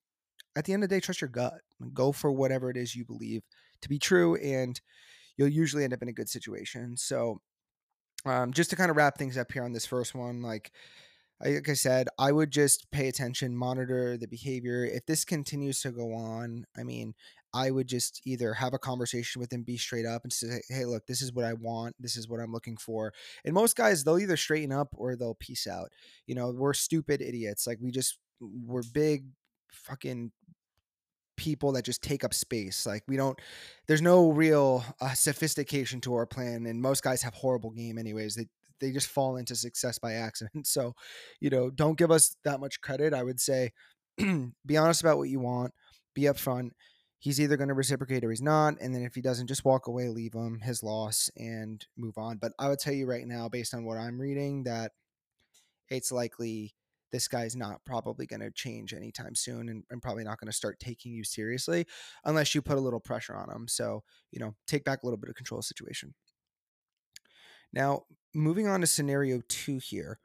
at 0.56 0.66
the 0.66 0.74
end 0.74 0.84
of 0.84 0.90
the 0.90 0.96
day 0.96 1.00
trust 1.00 1.22
your 1.22 1.30
gut 1.30 1.62
go 1.94 2.12
for 2.12 2.32
whatever 2.32 2.70
it 2.70 2.78
is 2.78 2.96
you 2.96 3.06
believe 3.06 3.44
to 3.82 3.90
be 3.90 4.00
true 4.00 4.36
and 4.38 4.82
you'll 5.38 5.48
usually 5.48 5.84
end 5.84 5.94
up 5.94 6.02
in 6.02 6.10
a 6.10 6.14
good 6.14 6.30
situation 6.30 6.98
so 6.98 7.40
um, 8.26 8.52
just 8.54 8.70
to 8.70 8.76
kind 8.76 8.90
of 8.90 8.98
wrap 8.98 9.18
things 9.18 9.38
up 9.38 9.52
here 9.52 9.64
on 9.64 9.74
this 9.74 9.86
first 9.86 10.16
one, 10.16 10.42
like 10.42 10.72
like 11.42 11.70
I 11.70 11.74
said, 11.74 12.10
I 12.20 12.34
would 12.34 12.52
just 12.52 12.92
pay 12.92 13.08
attention, 13.08 13.56
monitor 13.56 14.18
the 14.18 14.28
behavior. 14.28 14.84
If 14.84 15.06
this 15.06 15.24
continues 15.24 15.80
to 15.82 15.92
go 15.92 16.14
on, 16.14 16.66
I 16.78 16.84
mean, 16.84 17.14
I 17.54 17.72
would 17.72 17.88
just 17.88 18.22
either 18.26 18.54
have 18.54 18.74
a 18.74 18.80
conversation 18.80 19.40
with 19.40 19.52
him, 19.52 19.64
be 19.64 19.78
straight 19.78 20.06
up, 20.06 20.24
and 20.24 20.32
say, 20.32 20.62
"Hey, 20.70 20.86
look, 20.86 21.06
this 21.08 21.22
is 21.22 21.34
what 21.34 21.46
I 21.46 21.54
want. 21.54 21.96
This 22.00 22.16
is 22.16 22.28
what 22.28 22.40
I'm 22.40 22.52
looking 22.52 22.78
for." 22.78 23.14
And 23.46 23.54
most 23.54 23.76
guys, 23.76 24.04
they'll 24.04 24.20
either 24.20 24.38
straighten 24.38 24.72
up 24.72 24.90
or 24.94 25.16
they'll 25.16 25.36
peace 25.36 25.68
out. 25.68 25.92
You 26.28 26.36
know, 26.36 26.52
we're 26.52 26.74
stupid 26.74 27.22
idiots. 27.22 27.66
Like 27.68 27.80
we 27.82 27.92
just 27.92 28.20
we're 28.40 28.84
big 28.94 29.26
fucking 29.72 30.32
people 31.38 31.72
that 31.72 31.86
just 31.86 32.04
take 32.04 32.24
up 32.24 32.34
space. 32.34 32.86
Like 32.86 33.04
we 33.08 33.18
don't, 33.18 33.40
there's 33.88 34.02
no 34.02 34.30
real 34.30 34.84
uh, 35.02 35.14
sophistication 35.14 36.02
to 36.02 36.14
our 36.16 36.26
plan, 36.26 36.66
and 36.66 36.82
most 36.82 37.02
guys 37.04 37.22
have 37.24 37.34
horrible 37.34 37.72
game 37.72 37.98
anyways. 37.98 38.36
They 38.36 38.48
they 38.80 38.92
just 38.92 39.08
fall 39.08 39.38
into 39.38 39.56
success 39.56 40.00
by 40.00 40.14
accident. 40.14 40.68
So, 40.68 40.94
you 41.40 41.50
know, 41.50 41.70
don't 41.70 41.98
give 41.98 42.12
us 42.12 42.36
that 42.44 42.60
much 42.60 42.82
credit. 42.82 43.14
I 43.14 43.24
would 43.24 43.40
say, 43.40 43.72
be 44.18 44.78
honest 44.78 45.02
about 45.02 45.18
what 45.18 45.30
you 45.30 45.40
want, 45.40 45.74
be 46.14 46.24
upfront. 46.24 46.72
He's 47.20 47.42
either 47.42 47.58
going 47.58 47.68
to 47.68 47.74
reciprocate 47.74 48.24
or 48.24 48.30
he's 48.30 48.42
not, 48.42 48.76
and 48.80 48.96
then 48.96 49.04
if 49.04 49.14
he 49.14 49.22
doesn't, 49.22 49.48
just 49.48 49.66
walk 49.66 49.88
away, 49.88 50.08
leave 50.08 50.34
him 50.34 50.62
his 50.62 50.82
loss, 50.82 51.30
and 51.36 51.86
move 51.98 52.18
on. 52.18 52.38
But 52.38 52.54
I 52.58 52.70
would 52.70 52.80
tell 52.80 52.94
you 52.94 53.06
right 53.06 53.28
now, 53.28 53.50
based 53.50 53.74
on 53.74 53.84
what 53.84 53.98
I'm 53.98 54.20
reading, 54.20 54.64
that 54.64 54.94
it's 55.90 56.12
likely 56.14 56.76
this 57.12 57.28
guy's 57.28 57.56
not 57.56 57.84
probably 57.86 58.26
going 58.26 58.40
to 58.40 58.52
change 58.52 58.94
anytime 58.94 59.36
soon 59.36 59.68
and, 59.68 59.84
and 59.90 60.02
probably 60.02 60.24
not 60.24 60.40
going 60.40 60.50
to 60.50 60.56
start 60.56 60.80
taking 60.80 61.12
you 61.12 61.24
seriously 61.24 61.86
unless 62.24 62.54
you 62.54 62.62
put 62.62 62.78
a 62.78 62.82
little 62.82 63.00
pressure 63.00 63.36
on 63.36 63.50
him. 63.50 63.68
So, 63.68 64.04
you 64.32 64.40
know, 64.40 64.56
take 64.68 64.86
back 64.86 65.04
a 65.04 65.06
little 65.06 65.18
bit 65.18 65.30
of 65.30 65.36
control 65.36 65.60
of 65.60 65.64
the 65.64 65.68
situation. 65.68 66.14
Now, 67.74 68.04
moving 68.34 68.68
on 68.68 68.82
to 68.82 68.88
scenario 68.88 69.42
two 69.48 69.80
here. 69.80 70.20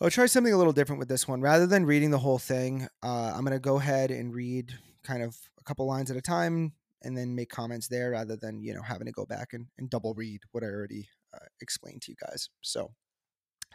I'll 0.00 0.10
try 0.10 0.26
something 0.26 0.52
a 0.52 0.56
little 0.58 0.72
different 0.72 0.98
with 0.98 1.08
this 1.08 1.26
one. 1.26 1.40
Rather 1.40 1.66
than 1.66 1.84
reading 1.84 2.10
the 2.10 2.18
whole 2.18 2.38
thing, 2.38 2.86
uh, 3.02 3.32
I'm 3.34 3.44
going 3.44 3.52
to 3.52 3.58
go 3.58 3.76
ahead 3.76 4.10
and 4.10 4.34
read 4.34 4.78
kind 5.04 5.22
of 5.22 5.36
a 5.58 5.64
couple 5.64 5.86
lines 5.86 6.10
at 6.10 6.16
a 6.16 6.22
time 6.22 6.72
and 7.02 7.16
then 7.16 7.34
make 7.34 7.50
comments 7.50 7.88
there 7.88 8.10
rather 8.10 8.36
than, 8.36 8.62
you 8.62 8.74
know, 8.74 8.82
having 8.82 9.06
to 9.06 9.12
go 9.12 9.24
back 9.24 9.52
and, 9.52 9.66
and 9.78 9.88
double 9.88 10.14
read 10.14 10.40
what 10.52 10.62
I 10.62 10.66
already 10.66 11.08
uh, 11.34 11.46
explained 11.60 12.02
to 12.02 12.12
you 12.12 12.16
guys. 12.20 12.50
So, 12.60 12.92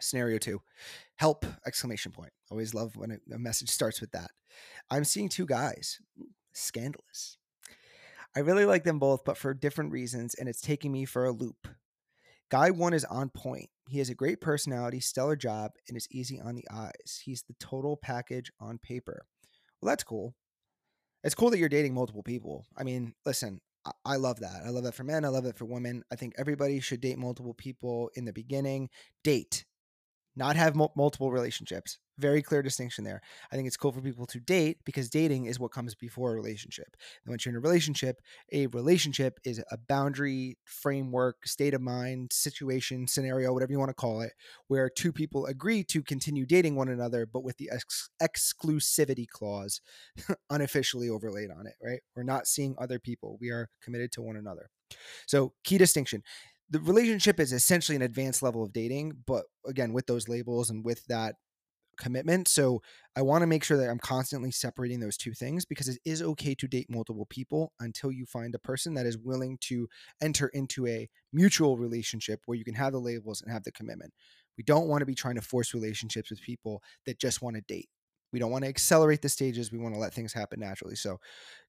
Scenario 0.00 0.38
two, 0.38 0.60
help! 1.16 1.46
Exclamation 1.66 2.12
point. 2.12 2.32
Always 2.50 2.74
love 2.74 2.96
when 2.96 3.12
a, 3.12 3.34
a 3.34 3.38
message 3.38 3.70
starts 3.70 4.00
with 4.00 4.12
that. 4.12 4.30
I'm 4.90 5.04
seeing 5.04 5.28
two 5.28 5.46
guys. 5.46 6.00
Scandalous. 6.52 7.38
I 8.36 8.40
really 8.40 8.66
like 8.66 8.84
them 8.84 8.98
both, 8.98 9.24
but 9.24 9.38
for 9.38 9.54
different 9.54 9.92
reasons, 9.92 10.34
and 10.34 10.48
it's 10.48 10.60
taking 10.60 10.92
me 10.92 11.06
for 11.06 11.24
a 11.24 11.32
loop. 11.32 11.68
Guy 12.50 12.70
one 12.70 12.92
is 12.92 13.04
on 13.06 13.30
point. 13.30 13.70
He 13.88 13.98
has 13.98 14.10
a 14.10 14.14
great 14.14 14.40
personality, 14.40 15.00
stellar 15.00 15.36
job, 15.36 15.72
and 15.88 15.96
is 15.96 16.06
easy 16.10 16.40
on 16.40 16.54
the 16.54 16.66
eyes. 16.70 17.22
He's 17.24 17.42
the 17.42 17.54
total 17.58 17.96
package 17.96 18.52
on 18.60 18.78
paper. 18.78 19.24
Well, 19.80 19.88
that's 19.88 20.04
cool. 20.04 20.34
It's 21.26 21.34
cool 21.34 21.50
that 21.50 21.58
you're 21.58 21.68
dating 21.68 21.92
multiple 21.92 22.22
people. 22.22 22.64
I 22.76 22.84
mean, 22.84 23.12
listen, 23.24 23.58
I 24.04 24.14
love 24.14 24.38
that. 24.40 24.62
I 24.64 24.68
love 24.70 24.84
that 24.84 24.94
for 24.94 25.02
men. 25.02 25.24
I 25.24 25.28
love 25.28 25.42
that 25.42 25.58
for 25.58 25.64
women. 25.64 26.04
I 26.12 26.14
think 26.14 26.34
everybody 26.38 26.78
should 26.78 27.00
date 27.00 27.18
multiple 27.18 27.52
people 27.52 28.12
in 28.14 28.24
the 28.24 28.32
beginning. 28.32 28.90
Date 29.24 29.64
not 30.36 30.56
have 30.56 30.74
multiple 30.74 31.32
relationships. 31.32 31.98
Very 32.18 32.42
clear 32.42 32.62
distinction 32.62 33.04
there. 33.04 33.20
I 33.50 33.56
think 33.56 33.66
it's 33.66 33.76
cool 33.76 33.92
for 33.92 34.00
people 34.00 34.26
to 34.26 34.40
date 34.40 34.78
because 34.84 35.10
dating 35.10 35.46
is 35.46 35.58
what 35.58 35.72
comes 35.72 35.94
before 35.94 36.32
a 36.32 36.34
relationship. 36.34 36.96
And 37.24 37.32
once 37.32 37.44
you're 37.44 37.52
in 37.52 37.56
a 37.56 37.60
relationship, 37.60 38.20
a 38.52 38.66
relationship 38.68 39.38
is 39.44 39.62
a 39.70 39.76
boundary, 39.76 40.56
framework, 40.64 41.46
state 41.46 41.74
of 41.74 41.80
mind, 41.80 42.32
situation, 42.32 43.06
scenario, 43.06 43.52
whatever 43.52 43.72
you 43.72 43.78
want 43.78 43.90
to 43.90 43.94
call 43.94 44.20
it, 44.20 44.32
where 44.68 44.88
two 44.88 45.12
people 45.12 45.46
agree 45.46 45.84
to 45.84 46.02
continue 46.02 46.46
dating 46.46 46.74
one 46.74 46.88
another, 46.88 47.26
but 47.26 47.44
with 47.44 47.56
the 47.58 47.70
ex- 47.72 48.10
exclusivity 48.22 49.26
clause 49.28 49.80
unofficially 50.50 51.08
overlaid 51.08 51.50
on 51.50 51.66
it, 51.66 51.74
right? 51.82 52.00
We're 52.14 52.22
not 52.22 52.46
seeing 52.46 52.76
other 52.78 52.98
people. 52.98 53.36
We 53.40 53.50
are 53.50 53.68
committed 53.82 54.12
to 54.12 54.22
one 54.22 54.36
another. 54.36 54.70
So, 55.26 55.52
key 55.64 55.78
distinction 55.78 56.22
the 56.70 56.80
relationship 56.80 57.38
is 57.38 57.52
essentially 57.52 57.96
an 57.96 58.02
advanced 58.02 58.42
level 58.42 58.62
of 58.62 58.72
dating, 58.72 59.12
but 59.26 59.44
again, 59.66 59.92
with 59.92 60.06
those 60.06 60.28
labels 60.28 60.70
and 60.70 60.84
with 60.84 61.04
that 61.06 61.36
commitment. 61.96 62.48
So 62.48 62.82
I 63.16 63.22
want 63.22 63.42
to 63.42 63.46
make 63.46 63.64
sure 63.64 63.76
that 63.78 63.88
I'm 63.88 63.98
constantly 63.98 64.50
separating 64.50 65.00
those 65.00 65.16
two 65.16 65.32
things 65.32 65.64
because 65.64 65.88
it 65.88 65.98
is 66.04 66.22
okay 66.22 66.54
to 66.54 66.68
date 66.68 66.88
multiple 66.90 67.26
people 67.30 67.72
until 67.80 68.12
you 68.12 68.26
find 68.26 68.54
a 68.54 68.58
person 68.58 68.94
that 68.94 69.06
is 69.06 69.18
willing 69.18 69.58
to 69.62 69.88
enter 70.20 70.48
into 70.48 70.86
a 70.86 71.08
mutual 71.32 71.78
relationship 71.78 72.40
where 72.46 72.58
you 72.58 72.64
can 72.64 72.74
have 72.74 72.92
the 72.92 72.98
labels 72.98 73.40
and 73.40 73.50
have 73.50 73.64
the 73.64 73.72
commitment. 73.72 74.12
We 74.58 74.64
don't 74.64 74.88
want 74.88 75.00
to 75.00 75.06
be 75.06 75.14
trying 75.14 75.34
to 75.36 75.42
force 75.42 75.74
relationships 75.74 76.30
with 76.30 76.40
people 76.40 76.82
that 77.06 77.18
just 77.18 77.42
want 77.42 77.56
to 77.56 77.62
date. 77.62 77.88
We 78.32 78.38
don't 78.38 78.50
want 78.50 78.64
to 78.64 78.68
accelerate 78.68 79.22
the 79.22 79.28
stages. 79.28 79.72
We 79.72 79.78
want 79.78 79.94
to 79.94 80.00
let 80.00 80.12
things 80.12 80.32
happen 80.32 80.60
naturally. 80.60 80.96
So 80.96 81.18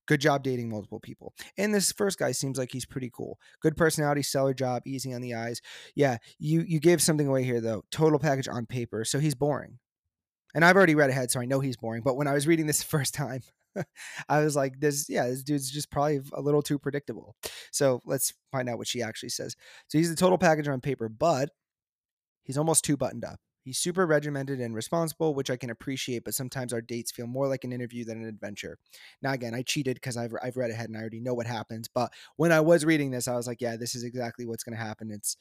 Good 0.08 0.22
job 0.22 0.44
dating 0.44 0.70
multiple 0.70 1.00
people. 1.00 1.34
And 1.58 1.74
this 1.74 1.92
first 1.92 2.18
guy 2.18 2.32
seems 2.32 2.58
like 2.58 2.72
he's 2.72 2.86
pretty 2.86 3.12
cool. 3.14 3.38
Good 3.62 3.76
personality, 3.76 4.24
stellar 4.24 4.54
job, 4.54 4.84
easy 4.86 5.14
on 5.14 5.22
the 5.22 5.36
eyes. 5.36 5.62
Yeah, 5.96 6.18
you 6.40 6.62
you 6.62 6.80
gave 6.80 7.02
something 7.02 7.28
away 7.28 7.44
here 7.44 7.62
though. 7.62 7.84
Total 7.92 8.20
package 8.20 8.48
on 8.48 8.66
paper. 8.66 9.04
So 9.04 9.20
he's 9.20 9.36
boring. 9.36 9.80
And 10.56 10.66
I've 10.66 10.76
already 10.76 10.96
read 10.96 11.10
ahead, 11.10 11.30
so 11.30 11.40
I 11.40 11.46
know 11.46 11.60
he's 11.60 11.78
boring. 11.78 12.02
But 12.04 12.16
when 12.16 12.28
I 12.28 12.34
was 12.34 12.48
reading 12.48 12.68
this 12.68 12.82
first 12.96 13.14
time, 13.14 13.42
I 14.30 14.42
was 14.42 14.56
like, 14.56 14.80
this, 14.80 15.10
yeah, 15.10 15.28
this 15.28 15.44
dude's 15.44 15.70
just 15.70 15.92
probably 15.92 16.22
a 16.34 16.42
little 16.42 16.62
too 16.62 16.80
predictable. 16.80 17.36
So 17.72 18.02
let's 18.06 18.34
find 18.52 18.70
out 18.70 18.78
what 18.78 18.88
she 18.88 19.02
actually 19.02 19.30
says. 19.30 19.56
So 19.88 19.98
he's 19.98 20.10
the 20.10 20.16
total 20.16 20.38
package 20.38 20.68
on 20.68 20.82
paper, 20.82 21.10
but 21.10 21.50
he's 22.44 22.58
almost 22.58 22.86
too 22.86 22.98
buttoned 22.98 23.26
up. 23.26 23.40
He's 23.68 23.80
super 23.80 24.08
regimented 24.08 24.62
and 24.62 24.74
responsible, 24.74 25.36
which 25.36 25.52
I 25.52 25.58
can 25.58 25.70
appreciate, 25.70 26.24
but 26.24 26.34
sometimes 26.34 26.72
our 26.72 26.80
dates 26.80 27.12
feel 27.12 27.28
more 27.28 27.50
like 27.50 27.66
an 27.66 27.74
interview 27.74 28.06
than 28.06 28.24
an 28.24 28.30
adventure. 28.30 28.78
Now, 29.22 29.34
again, 29.34 29.54
I 29.54 29.62
cheated 29.62 29.96
because 29.98 30.16
I've, 30.16 30.32
I've 30.42 30.56
read 30.56 30.72
ahead 30.72 30.88
and 30.88 30.96
I 30.96 31.02
already 31.02 31.20
know 31.20 31.34
what 31.34 31.48
happens. 31.48 31.90
But 31.94 32.14
when 32.38 32.54
I 32.54 32.62
was 32.62 32.86
reading 32.86 33.12
this, 33.12 33.28
I 33.28 33.36
was 33.36 33.46
like, 33.46 33.60
yeah, 33.60 33.76
this 33.76 33.94
is 33.94 34.06
exactly 34.06 34.46
what's 34.46 34.64
going 34.64 34.78
to 34.78 34.82
happen. 34.82 35.12
It's 35.12 35.36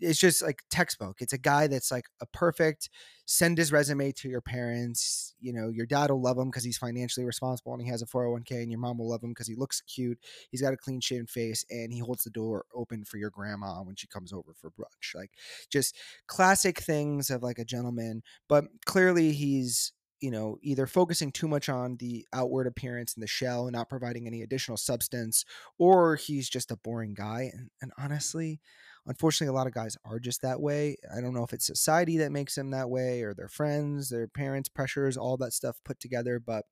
it's 0.00 0.18
just 0.18 0.42
like 0.42 0.62
textbook. 0.70 1.18
It's 1.20 1.32
a 1.32 1.38
guy 1.38 1.66
that's 1.66 1.90
like 1.90 2.06
a 2.20 2.26
perfect 2.26 2.90
send 3.26 3.58
his 3.58 3.72
resume 3.72 4.12
to 4.12 4.28
your 4.28 4.40
parents. 4.40 5.34
You 5.40 5.52
know, 5.52 5.70
your 5.70 5.86
dad 5.86 6.10
will 6.10 6.22
love 6.22 6.36
him 6.36 6.50
because 6.50 6.64
he's 6.64 6.78
financially 6.78 7.24
responsible 7.24 7.72
and 7.72 7.82
he 7.82 7.88
has 7.88 8.02
a 8.02 8.06
401k, 8.06 8.62
and 8.62 8.70
your 8.70 8.80
mom 8.80 8.98
will 8.98 9.08
love 9.08 9.22
him 9.22 9.30
because 9.30 9.46
he 9.46 9.54
looks 9.54 9.80
cute. 9.82 10.18
He's 10.50 10.62
got 10.62 10.74
a 10.74 10.76
clean 10.76 11.00
shaven 11.00 11.26
face 11.26 11.64
and 11.70 11.92
he 11.92 12.00
holds 12.00 12.24
the 12.24 12.30
door 12.30 12.64
open 12.74 13.04
for 13.04 13.18
your 13.18 13.30
grandma 13.30 13.82
when 13.82 13.96
she 13.96 14.06
comes 14.06 14.32
over 14.32 14.52
for 14.54 14.70
brunch. 14.70 15.14
Like 15.14 15.30
just 15.70 15.96
classic 16.26 16.80
things 16.80 17.30
of 17.30 17.42
like 17.42 17.58
a 17.58 17.64
gentleman, 17.64 18.22
but 18.48 18.64
clearly 18.84 19.32
he's 19.32 19.92
you 20.20 20.30
know, 20.30 20.56
either 20.62 20.86
focusing 20.86 21.30
too 21.30 21.46
much 21.46 21.68
on 21.68 21.96
the 21.96 22.26
outward 22.32 22.66
appearance 22.66 23.12
and 23.12 23.22
the 23.22 23.26
shell, 23.26 23.66
and 23.66 23.74
not 23.74 23.90
providing 23.90 24.26
any 24.26 24.40
additional 24.40 24.78
substance, 24.78 25.44
or 25.76 26.16
he's 26.16 26.48
just 26.48 26.70
a 26.70 26.78
boring 26.78 27.12
guy. 27.12 27.50
And, 27.52 27.68
and 27.82 27.92
honestly, 27.98 28.58
Unfortunately, 29.06 29.52
a 29.52 29.56
lot 29.56 29.66
of 29.66 29.74
guys 29.74 29.96
are 30.04 30.18
just 30.18 30.42
that 30.42 30.60
way. 30.60 30.96
I 31.14 31.20
don't 31.20 31.34
know 31.34 31.44
if 31.44 31.52
it's 31.52 31.66
society 31.66 32.18
that 32.18 32.32
makes 32.32 32.54
them 32.54 32.70
that 32.70 32.88
way 32.88 33.22
or 33.22 33.34
their 33.34 33.48
friends, 33.48 34.08
their 34.08 34.26
parents, 34.26 34.68
pressures, 34.68 35.16
all 35.16 35.36
that 35.38 35.52
stuff 35.52 35.76
put 35.84 36.00
together, 36.00 36.40
but 36.40 36.64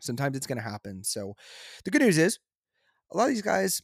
sometimes 0.00 0.36
it's 0.36 0.46
going 0.46 0.58
to 0.58 0.68
happen. 0.68 1.02
So 1.02 1.34
the 1.84 1.90
good 1.90 2.02
news 2.02 2.18
is 2.18 2.38
a 3.12 3.16
lot 3.16 3.24
of 3.24 3.30
these 3.30 3.42
guys 3.42 3.82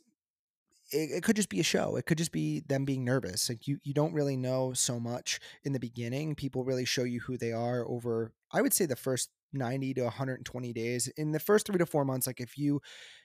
it, 0.91 1.11
it, 1.11 1.23
could 1.25 1.37
just 1.37 1.49
be 1.49 1.61
a 1.61 1.65
show. 1.65 1.97
It 1.97 2.07
could 2.07 2.19
just 2.19 2.33
be 2.33 2.61
them 2.61 2.85
being 2.85 3.05
nervous. 3.05 3.49
Like 3.49 3.67
you, 3.67 3.79
you 3.83 3.95
don't 3.95 4.13
really 4.13 4.37
know 4.37 4.73
so 4.73 5.01
much 5.01 5.41
in 5.65 5.73
the 5.73 5.81
beginning. 5.81 6.35
People 6.35 6.65
really 6.65 6.85
show 6.85 7.05
you 7.05 7.21
who 7.21 7.37
they 7.37 7.53
are 7.53 7.87
over, 7.89 8.33
I 8.53 8.63
would 8.63 8.73
say, 8.73 8.87
the 8.87 8.97
first 8.97 9.31
90 9.53 9.95
to 9.95 10.03
120 10.05 10.73
days. 10.73 11.09
In 11.17 11.33
the 11.33 11.41
first 11.41 11.67
three 11.67 11.79
to 11.79 11.87
four 11.87 12.05
months, 12.05 12.27
like 12.27 12.41
if 12.41 12.59
you 12.59 12.81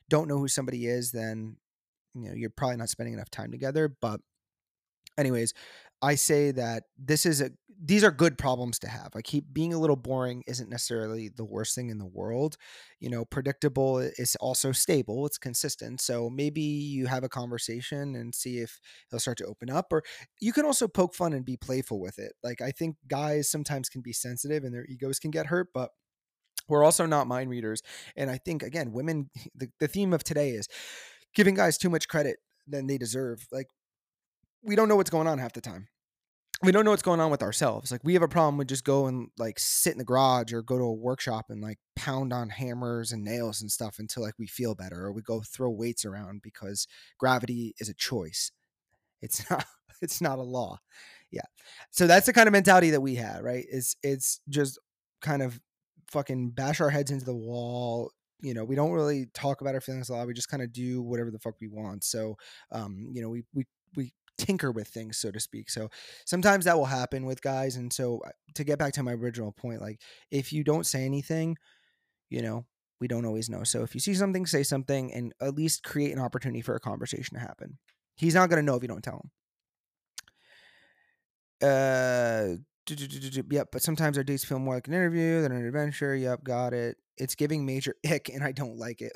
don't 0.10 0.28
know 0.28 0.38
who 0.38 0.48
somebody 0.48 0.88
is, 0.88 1.12
then 1.12 1.58
you 2.16 2.30
know 2.30 2.34
you're 2.36 2.50
probably 2.50 2.78
not 2.78 2.90
spending 2.90 3.14
enough 3.14 3.30
time 3.30 3.52
together. 3.52 3.94
But 4.02 4.22
anyways, 5.20 5.54
I 6.02 6.16
say 6.16 6.52
that 6.52 6.84
this 6.98 7.26
is 7.26 7.42
a 7.42 7.52
these 7.82 8.04
are 8.04 8.12
good 8.12 8.38
problems 8.38 8.78
to 8.80 8.90
have. 8.90 9.10
Like 9.16 9.28
he 9.28 9.40
being 9.40 9.74
a 9.74 9.80
little 9.80 9.96
boring 9.96 10.44
isn't 10.48 10.70
necessarily 10.70 11.30
the 11.30 11.46
worst 11.46 11.76
thing 11.76 11.90
in 11.90 11.98
the 11.98 12.06
world. 12.06 12.58
You 13.00 13.10
know, 13.10 13.24
predictable 13.24 14.00
is 14.00 14.36
also 14.42 14.74
stable, 14.74 15.26
it's 15.26 15.38
consistent. 15.38 16.02
So 16.02 16.30
maybe 16.30 16.62
you 16.62 17.08
have 17.08 17.24
a 17.24 17.30
conversation 17.30 18.16
and 18.16 18.36
see 18.36 18.58
if 18.58 18.82
he'll 19.10 19.20
start 19.20 19.38
to 19.38 19.46
open 19.46 19.70
up 19.70 19.94
or 19.94 20.04
you 20.42 20.52
can 20.52 20.66
also 20.66 20.90
poke 20.90 21.16
fun 21.16 21.32
and 21.32 21.46
be 21.46 21.56
playful 21.56 22.02
with 22.02 22.20
it. 22.20 22.34
Like 22.44 22.60
I 22.62 22.72
think 22.72 22.98
guys 23.08 23.50
sometimes 23.50 23.88
can 23.88 24.02
be 24.02 24.14
sensitive 24.14 24.66
and 24.66 24.74
their 24.74 24.86
egos 24.86 25.20
can 25.20 25.32
get 25.32 25.46
hurt, 25.46 25.68
but 25.74 25.92
we're 26.68 26.84
also 26.84 27.06
not 27.06 27.28
mind 27.28 27.50
readers. 27.50 27.82
And 28.18 28.30
I 28.30 28.38
think 28.38 28.62
again, 28.62 28.92
women 28.92 29.30
the, 29.56 29.70
the 29.80 29.88
theme 29.88 30.12
of 30.12 30.24
today 30.26 30.52
is 30.52 30.68
giving 31.34 31.56
guys 31.56 31.78
too 31.78 31.90
much 31.90 32.10
credit 32.10 32.38
than 32.68 32.88
they 32.88 32.98
deserve. 32.98 33.48
Like 33.52 33.68
we 34.64 34.76
don't 34.76 34.90
know 34.90 34.96
what's 34.96 35.10
going 35.10 35.28
on 35.28 35.38
half 35.38 35.54
the 35.54 35.62
time. 35.62 35.88
We 36.62 36.74
don't 36.74 36.84
know 36.84 36.92
what's 36.92 37.04
going 37.04 37.22
on 37.22 37.32
with 37.32 37.42
ourselves. 37.42 37.90
Like 37.90 38.04
we 38.04 38.14
have 38.14 38.22
a 38.22 38.28
problem 38.28 38.58
with 38.58 38.68
just 38.68 38.84
go 38.84 39.08
and 39.08 39.30
like 39.38 39.58
sit 39.58 39.94
in 39.94 39.98
the 39.98 40.04
garage 40.04 40.52
or 40.52 40.62
go 40.62 40.78
to 40.78 40.84
a 40.84 40.94
workshop 40.94 41.46
and 41.50 41.62
like 41.62 41.78
pound 41.96 42.34
on 42.34 42.50
hammers 42.50 43.14
and 43.14 43.24
nails 43.24 43.62
and 43.62 43.72
stuff 43.72 43.96
until 43.98 44.24
like 44.24 44.34
we 44.38 44.48
feel 44.48 44.76
better 44.76 45.06
or 45.06 45.14
we 45.14 45.22
go 45.22 45.42
throw 45.42 45.70
weights 45.70 46.04
around 46.04 46.42
because 46.44 46.86
gravity 47.18 47.76
is 47.80 47.88
a 47.88 47.94
choice. 47.94 48.52
It's 49.22 49.50
not 49.50 49.66
it's 50.02 50.20
not 50.20 50.40
a 50.40 50.44
law. 50.44 50.80
Yeah. 51.32 51.46
So 51.92 52.08
that's 52.08 52.26
the 52.26 52.34
kind 52.34 52.48
of 52.48 52.54
mentality 52.54 52.90
that 52.92 53.02
we 53.02 53.16
had, 53.16 53.44
right? 53.44 53.66
It's 53.70 53.96
it's 54.04 54.42
just 54.50 54.80
kind 55.22 55.42
of 55.42 55.60
fucking 56.12 56.52
bash 56.52 56.82
our 56.82 56.90
heads 56.90 57.12
into 57.12 57.26
the 57.26 57.36
wall. 57.36 58.12
You 58.42 58.54
know, 58.54 58.64
we 58.64 58.76
don't 58.76 58.92
really 58.92 59.28
talk 59.34 59.62
about 59.62 59.76
our 59.76 59.82
feelings 59.82 60.10
a 60.10 60.14
lot. 60.14 60.28
We 60.28 60.34
just 60.34 60.50
kind 60.50 60.64
of 60.64 60.72
do 60.72 61.02
whatever 61.02 61.30
the 61.30 61.40
fuck 61.40 61.56
we 61.62 61.68
want. 61.68 62.04
So, 62.04 62.36
um, 62.72 63.10
you 63.14 63.22
know, 63.22 63.30
we 63.30 63.44
we 63.54 63.66
we 63.96 64.14
tinker 64.40 64.72
with 64.72 64.88
things, 64.88 65.18
so 65.18 65.32
to 65.32 65.40
speak. 65.40 65.70
So 65.70 65.90
sometimes 66.26 66.66
that 66.66 66.78
will 66.78 66.86
happen 66.86 67.26
with 67.26 67.42
guys. 67.42 67.76
And 67.76 67.92
so 67.94 68.22
to 68.56 68.64
get 68.64 68.80
back 68.80 68.94
to 68.94 69.04
my 69.04 69.14
original 69.14 69.52
point, 69.52 69.82
like 69.82 70.02
if 70.32 70.52
you 70.52 70.64
don't 70.64 70.86
say 70.86 71.06
anything, 71.06 71.58
you 72.30 72.42
know, 72.42 72.66
we 73.00 73.08
don't 73.08 73.26
always 73.26 73.50
know. 73.50 73.64
So 73.64 73.84
if 73.84 73.94
you 73.94 74.02
see 74.02 74.14
something, 74.14 74.46
say 74.46 74.64
something 74.64 75.14
and 75.14 75.34
at 75.42 75.56
least 75.56 75.84
create 75.84 76.12
an 76.12 76.20
opportunity 76.20 76.62
for 76.62 76.76
a 76.76 76.80
conversation 76.80 77.36
to 77.36 77.42
happen. 77.42 77.78
He's 78.16 78.36
not 78.36 78.50
going 78.50 78.58
to 78.58 78.66
know 78.66 78.76
if 78.76 78.82
you 78.82 78.88
don't 78.88 79.04
tell 79.04 79.22
him. 79.24 79.32
Uh, 81.62 82.56
yep, 83.50 83.68
but 83.72 83.82
sometimes 83.82 84.18
our 84.18 84.24
dates 84.24 84.44
feel 84.46 84.60
more 84.60 84.76
like 84.76 84.88
an 84.88 84.94
interview 84.94 85.42
than 85.42 85.52
an 85.52 85.66
adventure. 85.66 86.16
Yep, 86.16 86.44
got 86.44 86.74
it. 86.74 86.98
It's 87.18 87.36
giving 87.36 87.66
major 87.66 87.96
ick, 88.10 88.30
and 88.30 88.44
I 88.44 88.52
don't 88.52 88.78
like 88.78 89.02
it. 89.02 89.12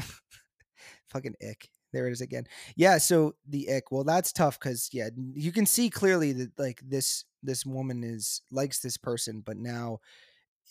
Fucking 1.10 1.36
ick. 1.46 1.70
There 1.94 2.08
it 2.08 2.12
is 2.12 2.22
again. 2.22 2.46
Yeah, 2.76 2.98
so 2.98 3.36
the 3.48 3.70
ick. 3.72 3.92
Well, 3.92 4.04
that's 4.04 4.34
tough 4.34 4.60
because 4.60 4.90
yeah, 4.92 5.10
you 5.36 5.52
can 5.52 5.66
see 5.66 5.90
clearly 5.90 6.34
that 6.34 6.60
like 6.60 6.82
this 6.86 7.26
this 7.44 7.66
woman 7.66 8.04
is 8.04 8.42
likes 8.52 8.80
this 8.80 8.98
person, 8.98 9.42
but 9.46 9.58
now 9.58 10.00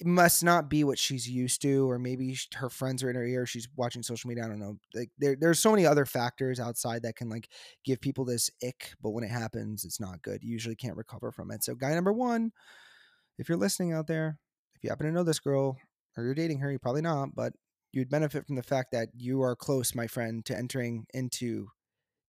it 0.00 0.06
must 0.06 0.42
not 0.42 0.70
be 0.70 0.84
what 0.84 0.98
she's 0.98 1.28
used 1.28 1.62
to, 1.62 1.88
or 1.90 1.98
maybe 1.98 2.36
her 2.54 2.70
friends 2.70 3.02
are 3.02 3.10
in 3.10 3.16
her 3.16 3.26
ear. 3.26 3.46
She's 3.46 3.68
watching 3.76 4.02
social 4.02 4.28
media. 4.28 4.44
I 4.44 4.48
don't 4.48 4.58
know. 4.58 4.78
Like 4.94 5.10
there, 5.18 5.36
there's 5.38 5.60
so 5.60 5.70
many 5.70 5.86
other 5.86 6.06
factors 6.06 6.58
outside 6.58 7.02
that 7.02 7.16
can 7.16 7.28
like 7.28 7.48
give 7.84 8.00
people 8.00 8.24
this 8.24 8.50
ick, 8.66 8.94
but 9.02 9.10
when 9.10 9.24
it 9.24 9.30
happens, 9.30 9.84
it's 9.84 10.00
not 10.00 10.22
good. 10.22 10.42
You 10.42 10.50
usually 10.52 10.76
can't 10.76 10.96
recover 10.96 11.30
from 11.30 11.50
it. 11.50 11.62
So, 11.62 11.74
guy 11.74 11.94
number 11.94 12.12
one, 12.12 12.52
if 13.38 13.48
you're 13.48 13.58
listening 13.58 13.92
out 13.92 14.06
there, 14.06 14.38
if 14.76 14.84
you 14.84 14.90
happen 14.90 15.06
to 15.06 15.12
know 15.12 15.24
this 15.24 15.40
girl 15.40 15.76
or 16.16 16.24
you're 16.24 16.34
dating 16.34 16.58
her, 16.60 16.70
you're 16.70 16.78
probably 16.78 17.02
not, 17.02 17.34
but 17.34 17.52
you'd 17.92 18.10
benefit 18.10 18.46
from 18.46 18.56
the 18.56 18.62
fact 18.62 18.92
that 18.92 19.08
you 19.14 19.42
are 19.42 19.54
close, 19.54 19.94
my 19.94 20.06
friend, 20.06 20.44
to 20.46 20.56
entering 20.56 21.06
into 21.14 21.68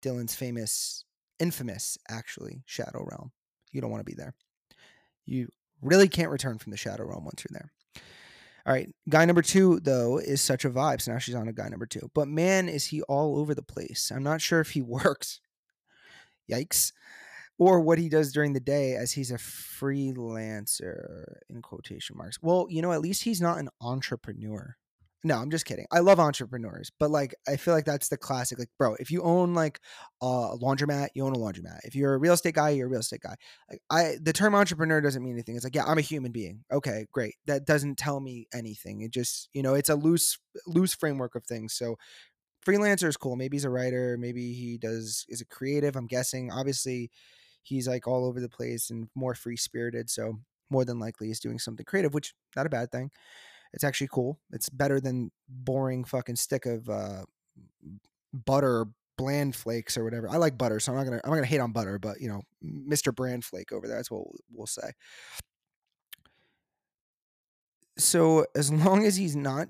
Dylan's 0.03 0.36
famous, 0.36 1.05
infamous, 1.39 1.98
actually, 2.10 2.63
Shadow 2.65 3.05
Realm. 3.10 3.32
You 3.72 3.82
don't 3.82 3.91
want 3.91 4.01
to 4.01 4.12
be 4.12 4.15
there. 4.15 4.36
You 5.25 5.48
really 5.82 6.08
can't 6.08 6.29
return 6.29 6.60
from 6.60 6.72
the 6.72 6.77
Shadow 6.77 7.05
Realm 7.05 7.25
once 7.25 7.43
you're 7.43 7.60
there. 7.60 7.72
All 8.65 8.74
right, 8.74 8.89
guy 9.10 9.25
number 9.25 9.41
two 9.41 9.82
though 9.82 10.20
is 10.20 10.39
such 10.39 10.63
a 10.63 10.70
vibe. 10.70 11.01
So 11.01 11.12
now 11.12 11.17
she's 11.17 11.36
on 11.36 11.50
a 11.50 11.53
guy 11.53 11.67
number 11.67 11.86
two. 11.86 12.10
But 12.13 12.29
man, 12.29 12.70
is 12.70 12.86
he 12.86 13.01
all 13.03 13.38
over 13.38 13.53
the 13.53 13.62
place. 13.62 14.10
I'm 14.13 14.24
not 14.24 14.41
sure 14.41 14.62
if 14.62 14.72
he 14.72 14.82
works. 14.82 15.41
Yikes 16.50 16.93
or 17.58 17.79
what 17.79 18.00
he 18.00 18.10
does 18.10 18.32
during 18.32 18.53
the 18.53 18.60
day 18.60 18.96
as 18.96 19.12
he's 19.12 19.32
a 19.32 19.36
freelancer 19.36 21.24
in 21.50 21.62
quotation 21.62 22.17
marks. 22.17 22.41
Well, 22.41 22.67
you 22.70 22.82
know, 22.82 22.91
at 22.91 23.01
least 23.01 23.24
he's 23.24 23.41
not 23.41 23.60
an 23.60 23.70
entrepreneur. 23.79 24.75
No, 25.25 25.38
I'm 25.38 25.50
just 25.51 25.65
kidding. 25.65 25.86
I 25.89 26.00
love 26.00 26.20
entrepreneurs, 26.20 26.92
but 27.00 27.10
like 27.10 27.34
I 27.48 27.56
feel 27.56 27.74
like 27.74 27.86
that's 27.86 28.10
the 28.10 28.18
classic. 28.18 28.60
Like, 28.60 28.70
bro, 28.77 28.96
if 29.00 29.10
you 29.10 29.22
own 29.22 29.53
like 29.53 29.80
a 30.22 30.25
laundromat, 30.25 31.10
you 31.15 31.25
own 31.25 31.34
a 31.34 31.38
laundromat. 31.38 31.80
If 31.86 31.96
you're 31.96 32.13
a 32.13 32.18
real 32.18 32.34
estate 32.34 32.56
guy, 32.56 32.72
you're 32.72 32.88
a 32.88 32.89
real 32.89 33.00
estate 33.00 33.22
guy. 33.22 33.36
I 33.89 34.18
the 34.22 34.34
term 34.34 34.53
entrepreneur 34.53 35.00
doesn't 35.00 35.24
mean 35.24 35.34
anything. 35.34 35.56
It's 35.56 35.63
like, 35.63 35.75
yeah, 35.75 35.86
I'm 35.86 35.98
a 35.98 36.01
human 36.01 36.34
being. 36.34 36.65
Okay, 36.72 37.06
great. 37.13 37.36
That 37.46 37.65
doesn't 37.65 37.98
tell 37.98 38.20
me 38.20 38.48
anything. 38.53 39.01
It 39.01 39.12
just, 39.12 39.48
you 39.53 39.63
know, 39.63 39.75
it's 39.75 39.89
a 39.89 39.96
loose 39.96 40.38
loose 40.68 40.94
framework 40.94 41.36
of 41.36 41.46
things. 41.46 41.74
So 41.74 41.96
freelancer 42.65 43.08
is 43.08 43.18
cool. 43.18 43.36
Maybe 43.38 43.56
he's 43.58 43.65
a 43.65 43.70
writer. 43.70 44.18
Maybe 44.20 44.53
he 44.53 44.77
does 44.77 45.25
is 45.30 45.42
a 45.42 45.46
creative. 45.46 45.96
I'm 45.96 46.08
guessing. 46.08 46.51
Obviously, 46.51 47.12
he's 47.63 47.88
like 47.88 48.08
all 48.08 48.25
over 48.25 48.42
the 48.42 48.50
place 48.50 48.89
and 48.89 49.08
more 49.15 49.36
free 49.36 49.58
spirited. 49.58 50.10
So 50.10 50.39
more 50.70 50.86
than 50.86 51.00
likely 51.00 51.27
he's 51.27 51.39
doing 51.39 51.60
something 51.60 51.86
creative, 51.86 52.13
which 52.13 52.34
not 52.56 52.65
a 52.65 52.70
bad 52.70 52.92
thing. 52.92 53.12
It's 53.74 53.84
actually 53.84 54.10
cool. 54.12 54.39
It's 54.51 54.70
better 54.70 55.00
than 55.00 55.32
boring 55.50 56.03
fucking 56.03 56.36
stick 56.36 56.65
of 56.65 56.89
uh, 56.89 57.24
butter 58.34 58.86
bland 59.18 59.56
flakes 59.56 59.98
or 59.98 60.03
whatever. 60.03 60.30
I 60.30 60.38
like 60.38 60.58
butter, 60.58 60.80
so 60.80 60.92
I'm 60.92 60.98
not 60.98 61.06
gonna 61.06 61.22
I'm 61.24 61.30
not 61.30 61.36
gonna 61.38 61.48
hate 61.48 61.60
on 61.60 61.72
butter, 61.72 62.00
but 62.00 62.21
you 62.21 62.28
know, 62.28 62.41
Mr. 62.63 63.13
Brand 63.13 63.43
Flake 63.43 63.71
over 63.71 63.88
there. 63.88 63.98
That's 63.98 64.12
what 64.12 64.26
we'll, 64.26 64.39
we'll 64.52 64.67
say. 64.67 64.91
So 67.98 68.45
as 68.56 68.71
long 68.71 69.06
as 69.06 69.15
he's 69.15 69.36
not 69.36 69.67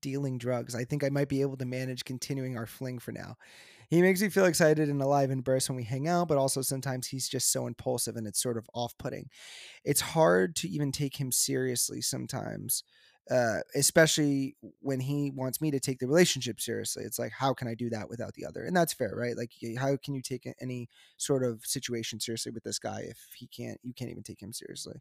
dealing 0.00 0.38
drugs, 0.38 0.74
I 0.74 0.84
think 0.84 1.04
I 1.04 1.08
might 1.08 1.28
be 1.28 1.40
able 1.40 1.56
to 1.56 1.64
manage 1.64 2.04
continuing 2.04 2.56
our 2.56 2.66
fling 2.66 2.98
for 2.98 3.12
now. 3.12 3.36
He 3.88 4.02
makes 4.02 4.20
me 4.20 4.28
feel 4.30 4.46
excited 4.46 4.88
and 4.88 5.00
alive 5.00 5.30
and 5.30 5.44
burst 5.44 5.68
when 5.68 5.76
we 5.76 5.84
hang 5.84 6.08
out, 6.08 6.26
but 6.26 6.38
also 6.38 6.60
sometimes 6.60 7.06
he's 7.06 7.28
just 7.28 7.52
so 7.52 7.68
impulsive 7.68 8.16
and 8.16 8.26
it's 8.26 8.42
sort 8.42 8.56
of 8.56 8.68
off 8.74 8.98
putting. 8.98 9.30
It's 9.84 10.00
hard 10.00 10.56
to 10.56 10.68
even 10.68 10.90
take 10.90 11.20
him 11.20 11.30
seriously 11.30 12.00
sometimes. 12.00 12.82
Uh, 13.28 13.58
especially 13.74 14.54
when 14.80 15.00
he 15.00 15.32
wants 15.34 15.60
me 15.60 15.72
to 15.72 15.80
take 15.80 15.98
the 15.98 16.06
relationship 16.06 16.60
seriously. 16.60 17.02
It's 17.02 17.18
like, 17.18 17.32
how 17.32 17.52
can 17.54 17.66
I 17.66 17.74
do 17.74 17.90
that 17.90 18.08
without 18.08 18.34
the 18.34 18.46
other? 18.46 18.64
And 18.64 18.76
that's 18.76 18.92
fair, 18.92 19.14
right? 19.16 19.36
Like, 19.36 19.50
how 19.78 19.96
can 19.96 20.14
you 20.14 20.22
take 20.22 20.48
any 20.60 20.88
sort 21.16 21.42
of 21.42 21.66
situation 21.66 22.20
seriously 22.20 22.52
with 22.52 22.62
this 22.62 22.78
guy 22.78 23.00
if 23.08 23.18
he 23.36 23.48
can't, 23.48 23.80
you 23.82 23.92
can't 23.92 24.12
even 24.12 24.22
take 24.22 24.40
him 24.40 24.52
seriously? 24.52 25.00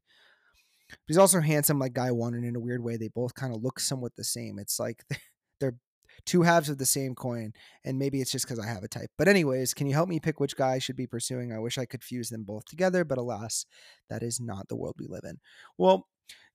But 0.89 0.97
he's 1.07 1.17
also 1.17 1.39
handsome 1.39 1.79
like 1.79 1.93
guy 1.93 2.11
one, 2.11 2.33
and 2.33 2.45
in 2.45 2.55
a 2.55 2.59
weird 2.59 2.83
way, 2.83 2.97
they 2.97 3.09
both 3.09 3.35
kind 3.35 3.55
of 3.55 3.63
look 3.63 3.79
somewhat 3.79 4.15
the 4.15 4.23
same. 4.23 4.59
It's 4.59 4.79
like 4.79 5.03
they're 5.59 5.77
two 6.25 6.43
halves 6.43 6.69
of 6.69 6.77
the 6.77 6.85
same 6.85 7.15
coin, 7.15 7.53
and 7.83 7.99
maybe 7.99 8.21
it's 8.21 8.31
just 8.31 8.45
because 8.45 8.59
I 8.59 8.67
have 8.67 8.83
a 8.83 8.87
type. 8.87 9.11
But, 9.17 9.27
anyways, 9.27 9.73
can 9.73 9.87
you 9.87 9.93
help 9.93 10.09
me 10.09 10.19
pick 10.19 10.39
which 10.39 10.55
guy 10.55 10.73
I 10.73 10.79
should 10.79 10.95
be 10.95 11.07
pursuing? 11.07 11.51
I 11.51 11.59
wish 11.59 11.77
I 11.77 11.85
could 11.85 12.03
fuse 12.03 12.29
them 12.29 12.43
both 12.43 12.65
together, 12.65 13.03
but 13.03 13.17
alas, 13.17 13.65
that 14.09 14.23
is 14.23 14.39
not 14.39 14.67
the 14.67 14.75
world 14.75 14.95
we 14.97 15.07
live 15.07 15.23
in. 15.23 15.39
Well, 15.77 16.07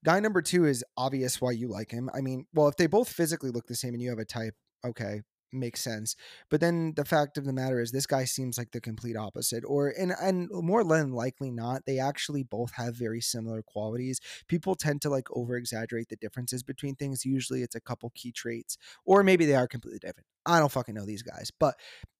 guy 0.04 0.20
number 0.20 0.42
two 0.42 0.64
is 0.64 0.84
obvious 0.96 1.40
why 1.40 1.52
you 1.52 1.68
like 1.68 1.90
him. 1.90 2.10
I 2.14 2.20
mean, 2.20 2.46
well, 2.54 2.68
if 2.68 2.76
they 2.76 2.86
both 2.86 3.08
physically 3.08 3.50
look 3.50 3.66
the 3.66 3.74
same 3.74 3.94
and 3.94 4.02
you 4.02 4.10
have 4.10 4.18
a 4.18 4.24
type, 4.24 4.54
okay, 4.84 5.22
makes 5.52 5.80
sense. 5.80 6.16
But 6.48 6.60
then 6.60 6.92
the 6.96 7.04
fact 7.04 7.36
of 7.36 7.44
the 7.44 7.52
matter 7.52 7.80
is 7.80 7.90
this 7.90 8.06
guy 8.06 8.24
seems 8.24 8.56
like 8.58 8.70
the 8.70 8.80
complete 8.80 9.16
opposite. 9.16 9.64
Or 9.66 9.88
and 9.88 10.12
and 10.20 10.48
more 10.50 10.84
than 10.84 11.12
likely 11.12 11.50
not, 11.50 11.86
they 11.86 11.98
actually 11.98 12.42
both 12.42 12.72
have 12.74 12.94
very 12.94 13.20
similar 13.20 13.62
qualities. 13.62 14.20
People 14.48 14.74
tend 14.74 15.02
to 15.02 15.10
like 15.10 15.28
over 15.32 15.56
exaggerate 15.56 16.08
the 16.08 16.16
differences 16.16 16.62
between 16.62 16.94
things. 16.94 17.24
Usually 17.24 17.62
it's 17.62 17.74
a 17.74 17.80
couple 17.80 18.12
key 18.14 18.32
traits. 18.32 18.76
Or 19.04 19.22
maybe 19.22 19.46
they 19.46 19.54
are 19.54 19.68
completely 19.68 19.98
different. 19.98 20.26
I 20.46 20.58
don't 20.58 20.72
fucking 20.72 20.94
know 20.94 21.06
these 21.06 21.22
guys. 21.22 21.50
But 21.58 21.74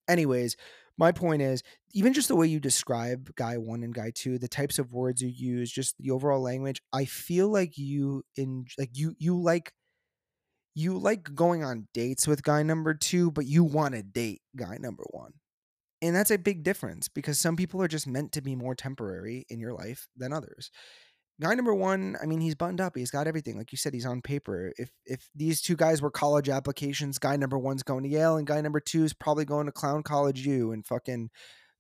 anyways, 0.09 0.57
my 1.01 1.11
point 1.11 1.43
is 1.43 1.63
even 1.93 2.13
just 2.13 2.29
the 2.29 2.37
way 2.37 2.47
you 2.47 2.61
describe 2.61 3.35
guy 3.35 3.57
one 3.57 3.83
and 3.83 3.95
guy 3.95 4.13
two 4.15 4.39
the 4.39 4.47
types 4.47 4.79
of 4.79 4.93
words 4.93 5.21
you 5.21 5.29
use 5.29 5.73
just 5.73 5.97
the 5.99 6.13
overall 6.13 6.41
language 6.41 6.81
i 6.93 7.05
feel 7.05 7.49
like 7.49 7.77
you 7.77 8.23
in 8.37 8.65
like 8.79 8.91
you 8.93 9.15
you 9.19 9.37
like 9.41 9.73
you 10.75 10.99
like 10.99 11.35
going 11.35 11.65
on 11.65 11.89
dates 11.93 12.27
with 12.27 12.43
guy 12.43 12.63
number 12.63 12.95
two, 12.95 13.31
but 13.31 13.47
you 13.47 13.65
want 13.65 13.95
to 13.95 14.03
date 14.03 14.43
guy 14.57 14.77
number 14.79 15.05
one. 15.11 15.33
And 16.03 16.17
that's 16.17 16.31
a 16.31 16.39
big 16.39 16.63
difference 16.63 17.09
because 17.09 17.39
some 17.39 17.57
people 17.57 17.83
are 17.83 17.89
just 17.89 18.07
meant 18.07 18.33
to 18.33 18.41
be 18.41 18.55
more 18.55 18.75
temporary 18.75 19.45
in 19.51 19.61
your 19.61 19.75
life 19.75 20.09
than 20.17 20.33
others. 20.33 20.71
Guy 21.40 21.55
number 21.55 21.74
one, 21.74 22.16
I 22.22 22.26
mean, 22.26 22.40
he's 22.40 22.55
buttoned 22.55 22.81
up. 22.81 22.96
He's 22.96 23.11
got 23.11 23.26
everything. 23.26 23.57
Like 23.57 23.72
you 23.72 23.79
said, 23.79 23.94
he's 23.94 24.07
on 24.07 24.20
paper. 24.20 24.72
If 24.76 24.90
if 25.07 25.29
these 25.35 25.62
two 25.62 25.76
guys 25.76 26.03
were 26.03 26.11
college 26.11 26.48
applications, 26.48 27.18
guy 27.18 27.37
number 27.37 27.59
one's 27.59 27.83
going 27.83 28.03
to 28.03 28.09
Yale, 28.11 28.37
and 28.37 28.46
guy 28.46 28.61
number 28.61 28.81
two 28.81 29.05
is 29.05 29.14
probably 29.14 29.44
going 29.44 29.66
to 29.66 29.72
Clown 29.72 30.03
College 30.03 30.46
U 30.46 30.72
in 30.72 30.83
fucking 30.83 31.31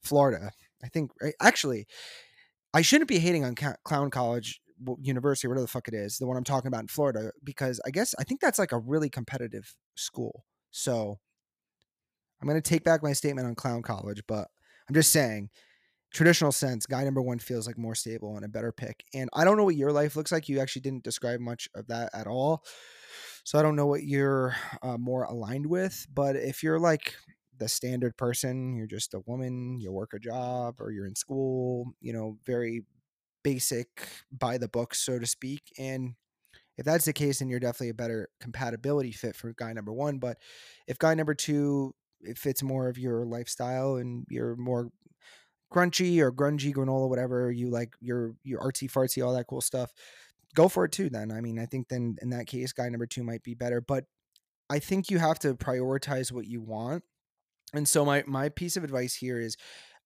Florida. 0.02 0.52
I 0.82 0.88
think. 0.88 1.10
Right? 1.20 1.34
Actually, 1.42 1.86
I 2.72 2.82
shouldn't 2.82 3.08
be 3.08 3.18
hating 3.18 3.44
on 3.44 3.54
Clown 3.54 4.10
College 4.10 4.60
university, 5.00 5.46
whatever 5.46 5.62
the 5.62 5.68
fuck 5.68 5.88
it 5.88 5.94
is, 5.94 6.16
the 6.18 6.26
one 6.26 6.36
I'm 6.36 6.44
talking 6.44 6.68
about 6.68 6.80
in 6.82 6.88
Florida, 6.88 7.32
because 7.44 7.80
I 7.86 7.90
guess 7.90 8.14
I 8.18 8.24
think 8.24 8.40
that's 8.40 8.58
like 8.58 8.72
a 8.72 8.78
really 8.78 9.10
competitive 9.10 9.74
school. 9.94 10.44
So 10.70 11.18
I'm 12.40 12.48
going 12.48 12.60
to 12.60 12.66
take 12.66 12.84
back 12.84 13.02
my 13.02 13.12
statement 13.12 13.46
on 13.46 13.54
Clown 13.54 13.82
College, 13.82 14.22
but 14.26 14.48
I'm 14.88 14.94
just 14.94 15.12
saying, 15.12 15.50
traditional 16.12 16.52
sense, 16.52 16.86
guy 16.86 17.04
number 17.04 17.22
one 17.22 17.38
feels 17.38 17.66
like 17.66 17.78
more 17.78 17.94
stable 17.94 18.36
and 18.36 18.44
a 18.44 18.48
better 18.48 18.72
pick. 18.72 19.04
And 19.14 19.30
I 19.32 19.44
don't 19.44 19.56
know 19.56 19.64
what 19.64 19.76
your 19.76 19.92
life 19.92 20.16
looks 20.16 20.32
like. 20.32 20.48
You 20.48 20.60
actually 20.60 20.82
didn't 20.82 21.04
describe 21.04 21.40
much 21.40 21.68
of 21.74 21.86
that 21.88 22.10
at 22.12 22.26
all. 22.26 22.64
So 23.44 23.58
I 23.58 23.62
don't 23.62 23.76
know 23.76 23.86
what 23.86 24.02
you're 24.02 24.54
uh, 24.82 24.98
more 24.98 25.24
aligned 25.24 25.66
with. 25.66 26.06
But 26.12 26.36
if 26.36 26.62
you're 26.62 26.78
like 26.78 27.14
the 27.58 27.68
standard 27.68 28.16
person, 28.16 28.74
you're 28.74 28.86
just 28.86 29.14
a 29.14 29.20
woman, 29.26 29.78
you 29.80 29.92
work 29.92 30.12
a 30.14 30.18
job, 30.18 30.76
or 30.80 30.90
you're 30.90 31.06
in 31.06 31.14
school, 31.14 31.92
you 32.00 32.12
know, 32.12 32.38
very 32.44 32.84
basic 33.42 34.08
by 34.32 34.58
the 34.58 34.68
book, 34.68 34.94
so 34.94 35.18
to 35.18 35.26
speak. 35.26 35.62
And 35.78 36.14
if 36.76 36.84
that's 36.84 37.04
the 37.04 37.12
case, 37.12 37.38
then 37.38 37.48
you're 37.48 37.60
definitely 37.60 37.90
a 37.90 37.94
better 37.94 38.28
compatibility 38.40 39.12
fit 39.12 39.36
for 39.36 39.52
guy 39.52 39.72
number 39.72 39.92
one. 39.92 40.18
But 40.18 40.38
if 40.86 40.98
guy 40.98 41.14
number 41.14 41.34
two 41.34 41.94
it 42.22 42.38
fits 42.38 42.62
more 42.62 42.88
of 42.88 42.98
your 42.98 43.24
lifestyle 43.24 43.96
and 43.96 44.26
you're 44.28 44.56
more 44.56 44.90
crunchy 45.72 46.20
or 46.20 46.32
grungy 46.32 46.74
granola, 46.74 47.08
whatever 47.08 47.50
you 47.50 47.70
like, 47.70 47.94
your 48.00 48.34
your 48.44 48.60
artsy 48.60 48.90
fartsy, 48.90 49.24
all 49.24 49.34
that 49.34 49.46
cool 49.46 49.60
stuff, 49.60 49.92
go 50.54 50.68
for 50.68 50.84
it 50.84 50.92
too. 50.92 51.08
Then 51.08 51.30
I 51.30 51.40
mean, 51.40 51.58
I 51.58 51.66
think 51.66 51.88
then 51.88 52.16
in 52.20 52.30
that 52.30 52.46
case, 52.46 52.72
guy 52.72 52.88
number 52.88 53.06
two 53.06 53.24
might 53.24 53.42
be 53.42 53.54
better. 53.54 53.80
But 53.80 54.04
I 54.68 54.78
think 54.78 55.10
you 55.10 55.18
have 55.18 55.38
to 55.40 55.54
prioritize 55.54 56.32
what 56.32 56.46
you 56.46 56.60
want. 56.60 57.04
And 57.72 57.88
so 57.88 58.04
my 58.04 58.24
my 58.26 58.48
piece 58.48 58.76
of 58.76 58.84
advice 58.84 59.14
here 59.14 59.40
is 59.40 59.56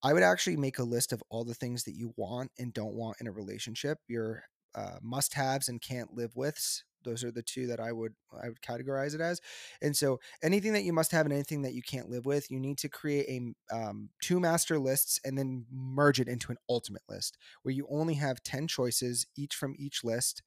I 0.03 0.12
would 0.12 0.22
actually 0.22 0.57
make 0.57 0.79
a 0.79 0.85
list 0.85 1.12
of 1.12 1.22
all 1.31 1.44
the 1.44 1.55
things 1.55 1.85
that 1.85 1.94
you 1.94 2.12
want 2.16 2.50
and 2.59 2.74
don't 2.74 2.94
want 2.94 3.16
in 3.20 3.27
a 3.27 3.33
relationship, 3.33 3.98
your 4.07 4.44
uh, 4.74 4.98
must 5.03 5.35
haves 5.35 5.68
and 5.68 5.81
can't 5.81 6.12
live 6.14 6.37
withs. 6.37 6.85
Those 7.04 7.24
are 7.24 7.30
the 7.30 7.42
two 7.42 7.66
that 7.68 7.80
I 7.80 7.92
would 7.92 8.14
I 8.42 8.48
would 8.48 8.60
categorize 8.60 9.14
it 9.14 9.20
as. 9.20 9.40
And 9.80 9.96
so 9.96 10.20
anything 10.42 10.72
that 10.72 10.84
you 10.84 10.92
must 10.92 11.12
have 11.12 11.26
and 11.26 11.32
anything 11.32 11.62
that 11.62 11.74
you 11.74 11.82
can't 11.82 12.10
live 12.10 12.26
with, 12.26 12.50
you 12.50 12.58
need 12.58 12.78
to 12.78 12.88
create 12.88 13.26
a 13.28 13.74
um, 13.74 14.10
two 14.22 14.40
master 14.40 14.78
lists 14.78 15.20
and 15.24 15.38
then 15.38 15.66
merge 15.70 16.20
it 16.20 16.28
into 16.28 16.50
an 16.50 16.58
ultimate 16.68 17.02
list 17.08 17.38
where 17.62 17.74
you 17.74 17.86
only 17.90 18.14
have 18.14 18.42
10 18.42 18.66
choices 18.66 19.26
each 19.36 19.54
from 19.54 19.74
each 19.78 20.04
list 20.04 20.42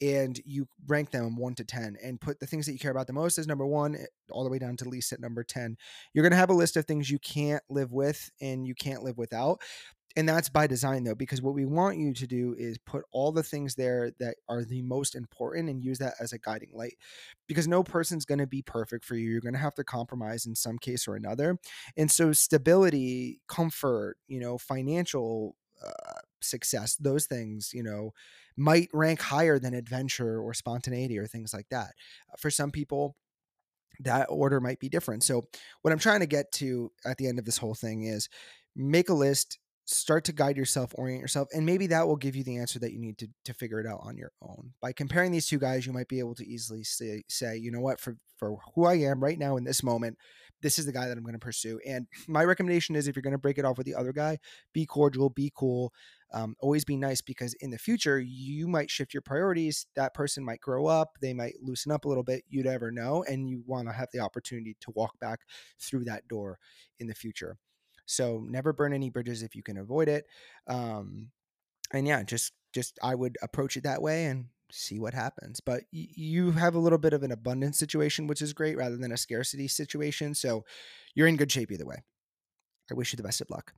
and 0.00 0.40
you 0.44 0.68
rank 0.86 1.10
them 1.10 1.36
1 1.36 1.54
to 1.54 1.64
10 1.64 1.96
and 2.02 2.20
put 2.20 2.38
the 2.38 2.46
things 2.46 2.66
that 2.66 2.72
you 2.72 2.78
care 2.78 2.90
about 2.90 3.06
the 3.06 3.12
most 3.12 3.38
as 3.38 3.46
number 3.46 3.66
1 3.66 3.94
eh, 3.94 4.04
all 4.30 4.44
the 4.44 4.50
way 4.50 4.58
down 4.58 4.76
to 4.76 4.88
least 4.88 5.12
at 5.12 5.20
number 5.20 5.42
10. 5.42 5.76
You're 6.12 6.22
going 6.22 6.32
to 6.32 6.36
have 6.36 6.50
a 6.50 6.54
list 6.54 6.76
of 6.76 6.84
things 6.84 7.10
you 7.10 7.18
can't 7.18 7.62
live 7.70 7.92
with 7.92 8.30
and 8.40 8.66
you 8.66 8.74
can't 8.74 9.02
live 9.02 9.16
without 9.16 9.60
and 10.16 10.26
that's 10.26 10.48
by 10.48 10.66
design 10.66 11.04
though 11.04 11.14
because 11.14 11.42
what 11.42 11.54
we 11.54 11.66
want 11.66 11.98
you 11.98 12.12
to 12.14 12.26
do 12.26 12.54
is 12.58 12.78
put 12.78 13.04
all 13.12 13.30
the 13.30 13.42
things 13.42 13.74
there 13.74 14.10
that 14.18 14.36
are 14.48 14.64
the 14.64 14.82
most 14.82 15.14
important 15.14 15.68
and 15.68 15.84
use 15.84 15.98
that 15.98 16.14
as 16.18 16.32
a 16.32 16.38
guiding 16.38 16.70
light 16.72 16.96
because 17.46 17.68
no 17.68 17.84
person's 17.84 18.24
going 18.24 18.38
to 18.38 18.46
be 18.46 18.62
perfect 18.62 19.04
for 19.04 19.14
you. 19.14 19.30
You're 19.30 19.42
going 19.42 19.54
to 19.54 19.60
have 19.60 19.74
to 19.74 19.84
compromise 19.84 20.46
in 20.46 20.54
some 20.54 20.78
case 20.78 21.06
or 21.06 21.14
another. 21.14 21.58
And 21.96 22.10
so 22.10 22.32
stability 22.32 23.40
comfort 23.46 24.16
you 24.26 24.40
know 24.40 24.56
financial 24.58 25.56
uh, 25.86 26.20
success 26.40 26.96
those 26.96 27.26
things 27.26 27.72
you 27.74 27.82
know 27.82 28.12
might 28.56 28.88
rank 28.94 29.20
higher 29.20 29.58
than 29.58 29.74
adventure 29.74 30.40
or 30.40 30.54
spontaneity 30.54 31.18
or 31.18 31.26
things 31.26 31.52
like 31.52 31.68
that. 31.70 31.92
For 32.38 32.50
some 32.50 32.70
people 32.70 33.16
that 34.00 34.26
order 34.30 34.60
might 34.60 34.78
be 34.78 34.88
different. 34.88 35.22
So 35.22 35.44
what 35.82 35.92
i'm 35.92 35.98
trying 35.98 36.20
to 36.20 36.26
get 36.26 36.52
to 36.52 36.90
at 37.04 37.18
the 37.18 37.28
end 37.28 37.38
of 37.38 37.44
this 37.44 37.58
whole 37.58 37.74
thing 37.74 38.04
is 38.04 38.28
make 38.74 39.08
a 39.08 39.14
list 39.14 39.58
start 39.86 40.24
to 40.24 40.32
guide 40.32 40.56
yourself, 40.56 40.92
orient 40.96 41.20
yourself, 41.20 41.48
and 41.54 41.64
maybe 41.64 41.86
that 41.86 42.06
will 42.06 42.16
give 42.16 42.36
you 42.36 42.44
the 42.44 42.56
answer 42.56 42.78
that 42.80 42.92
you 42.92 42.98
need 42.98 43.18
to 43.18 43.28
to 43.44 43.54
figure 43.54 43.80
it 43.80 43.86
out 43.86 44.00
on 44.02 44.16
your 44.16 44.32
own. 44.42 44.72
By 44.82 44.92
comparing 44.92 45.32
these 45.32 45.46
two 45.46 45.58
guys, 45.58 45.86
you 45.86 45.92
might 45.92 46.08
be 46.08 46.18
able 46.18 46.34
to 46.34 46.46
easily 46.46 46.84
say, 46.84 47.22
say 47.28 47.56
you 47.56 47.70
know 47.70 47.80
what, 47.80 48.00
for 48.00 48.16
for 48.36 48.58
who 48.74 48.84
I 48.84 48.94
am 48.94 49.22
right 49.22 49.38
now 49.38 49.56
in 49.56 49.64
this 49.64 49.82
moment, 49.82 50.18
this 50.60 50.78
is 50.78 50.86
the 50.86 50.92
guy 50.92 51.06
that 51.06 51.16
I'm 51.16 51.22
going 51.22 51.34
to 51.34 51.38
pursue. 51.38 51.78
And 51.86 52.06
my 52.28 52.44
recommendation 52.44 52.96
is 52.96 53.06
if 53.06 53.16
you're 53.16 53.22
going 53.22 53.32
to 53.32 53.38
break 53.38 53.58
it 53.58 53.64
off 53.64 53.78
with 53.78 53.86
the 53.86 53.94
other 53.94 54.12
guy, 54.12 54.38
be 54.72 54.84
cordial, 54.84 55.30
be 55.30 55.52
cool, 55.54 55.92
um, 56.32 56.56
always 56.60 56.84
be 56.84 56.96
nice 56.96 57.20
because 57.20 57.54
in 57.60 57.70
the 57.70 57.78
future 57.78 58.18
you 58.18 58.66
might 58.66 58.90
shift 58.90 59.14
your 59.14 59.22
priorities. 59.22 59.86
That 59.94 60.14
person 60.14 60.44
might 60.44 60.60
grow 60.60 60.86
up, 60.86 61.16
they 61.20 61.32
might 61.32 61.54
loosen 61.62 61.92
up 61.92 62.04
a 62.04 62.08
little 62.08 62.24
bit. 62.24 62.42
You 62.48 62.64
never 62.64 62.90
know, 62.90 63.24
and 63.28 63.48
you 63.48 63.62
want 63.66 63.88
to 63.88 63.94
have 63.94 64.08
the 64.12 64.20
opportunity 64.20 64.76
to 64.80 64.90
walk 64.94 65.18
back 65.20 65.40
through 65.80 66.04
that 66.04 66.26
door 66.28 66.58
in 66.98 67.06
the 67.06 67.14
future. 67.14 67.56
So 68.06 68.40
never 68.48 68.72
burn 68.72 68.92
any 68.92 69.10
bridges 69.10 69.42
if 69.42 69.54
you 69.54 69.62
can 69.62 69.76
avoid 69.78 70.08
it. 70.08 70.26
Um, 70.66 71.30
and 71.92 72.06
yeah, 72.06 72.22
just 72.22 72.52
just 72.72 72.98
I 73.02 73.14
would 73.14 73.36
approach 73.42 73.76
it 73.76 73.84
that 73.84 74.02
way 74.02 74.26
and 74.26 74.46
see 74.70 74.98
what 74.98 75.14
happens. 75.14 75.60
But 75.60 75.84
y- 75.92 76.08
you 76.14 76.52
have 76.52 76.74
a 76.74 76.78
little 76.80 76.98
bit 76.98 77.12
of 77.12 77.22
an 77.22 77.32
abundance 77.32 77.78
situation, 77.78 78.26
which 78.26 78.42
is 78.42 78.52
great, 78.52 78.76
rather 78.76 78.96
than 78.96 79.12
a 79.12 79.16
scarcity 79.16 79.68
situation. 79.68 80.34
So 80.34 80.64
you're 81.14 81.28
in 81.28 81.36
good 81.36 81.52
shape 81.52 81.72
either 81.72 81.86
way. 81.86 82.02
I 82.90 82.94
wish 82.94 83.12
you 83.12 83.16
the 83.16 83.22
best 83.22 83.40
of 83.40 83.50
luck. 83.50 83.74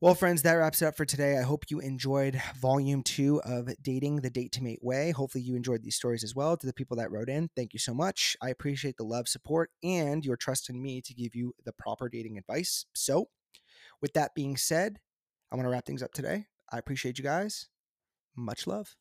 Well, 0.00 0.14
friends, 0.14 0.42
that 0.42 0.52
wraps 0.52 0.80
it 0.80 0.84
up 0.86 0.96
for 0.96 1.04
today. 1.04 1.38
I 1.38 1.42
hope 1.42 1.64
you 1.70 1.80
enjoyed 1.80 2.40
volume 2.60 3.02
two 3.02 3.42
of 3.42 3.68
Dating 3.82 4.20
the 4.20 4.30
Date 4.30 4.52
to 4.52 4.62
Mate 4.62 4.78
Way. 4.80 5.10
Hopefully, 5.10 5.42
you 5.42 5.56
enjoyed 5.56 5.82
these 5.82 5.96
stories 5.96 6.22
as 6.22 6.36
well. 6.36 6.56
To 6.56 6.68
the 6.68 6.72
people 6.72 6.96
that 6.98 7.10
wrote 7.10 7.28
in, 7.28 7.50
thank 7.56 7.72
you 7.72 7.80
so 7.80 7.92
much. 7.92 8.36
I 8.40 8.50
appreciate 8.50 8.96
the 8.96 9.02
love, 9.02 9.26
support, 9.26 9.70
and 9.82 10.24
your 10.24 10.36
trust 10.36 10.70
in 10.70 10.80
me 10.80 11.02
to 11.02 11.14
give 11.14 11.34
you 11.34 11.52
the 11.64 11.72
proper 11.72 12.08
dating 12.08 12.38
advice. 12.38 12.86
So, 12.92 13.30
with 14.00 14.12
that 14.12 14.36
being 14.36 14.56
said, 14.56 15.00
I 15.50 15.56
want 15.56 15.66
to 15.66 15.70
wrap 15.70 15.86
things 15.86 16.04
up 16.04 16.12
today. 16.12 16.46
I 16.70 16.78
appreciate 16.78 17.18
you 17.18 17.24
guys. 17.24 17.66
Much 18.36 18.68
love. 18.68 18.94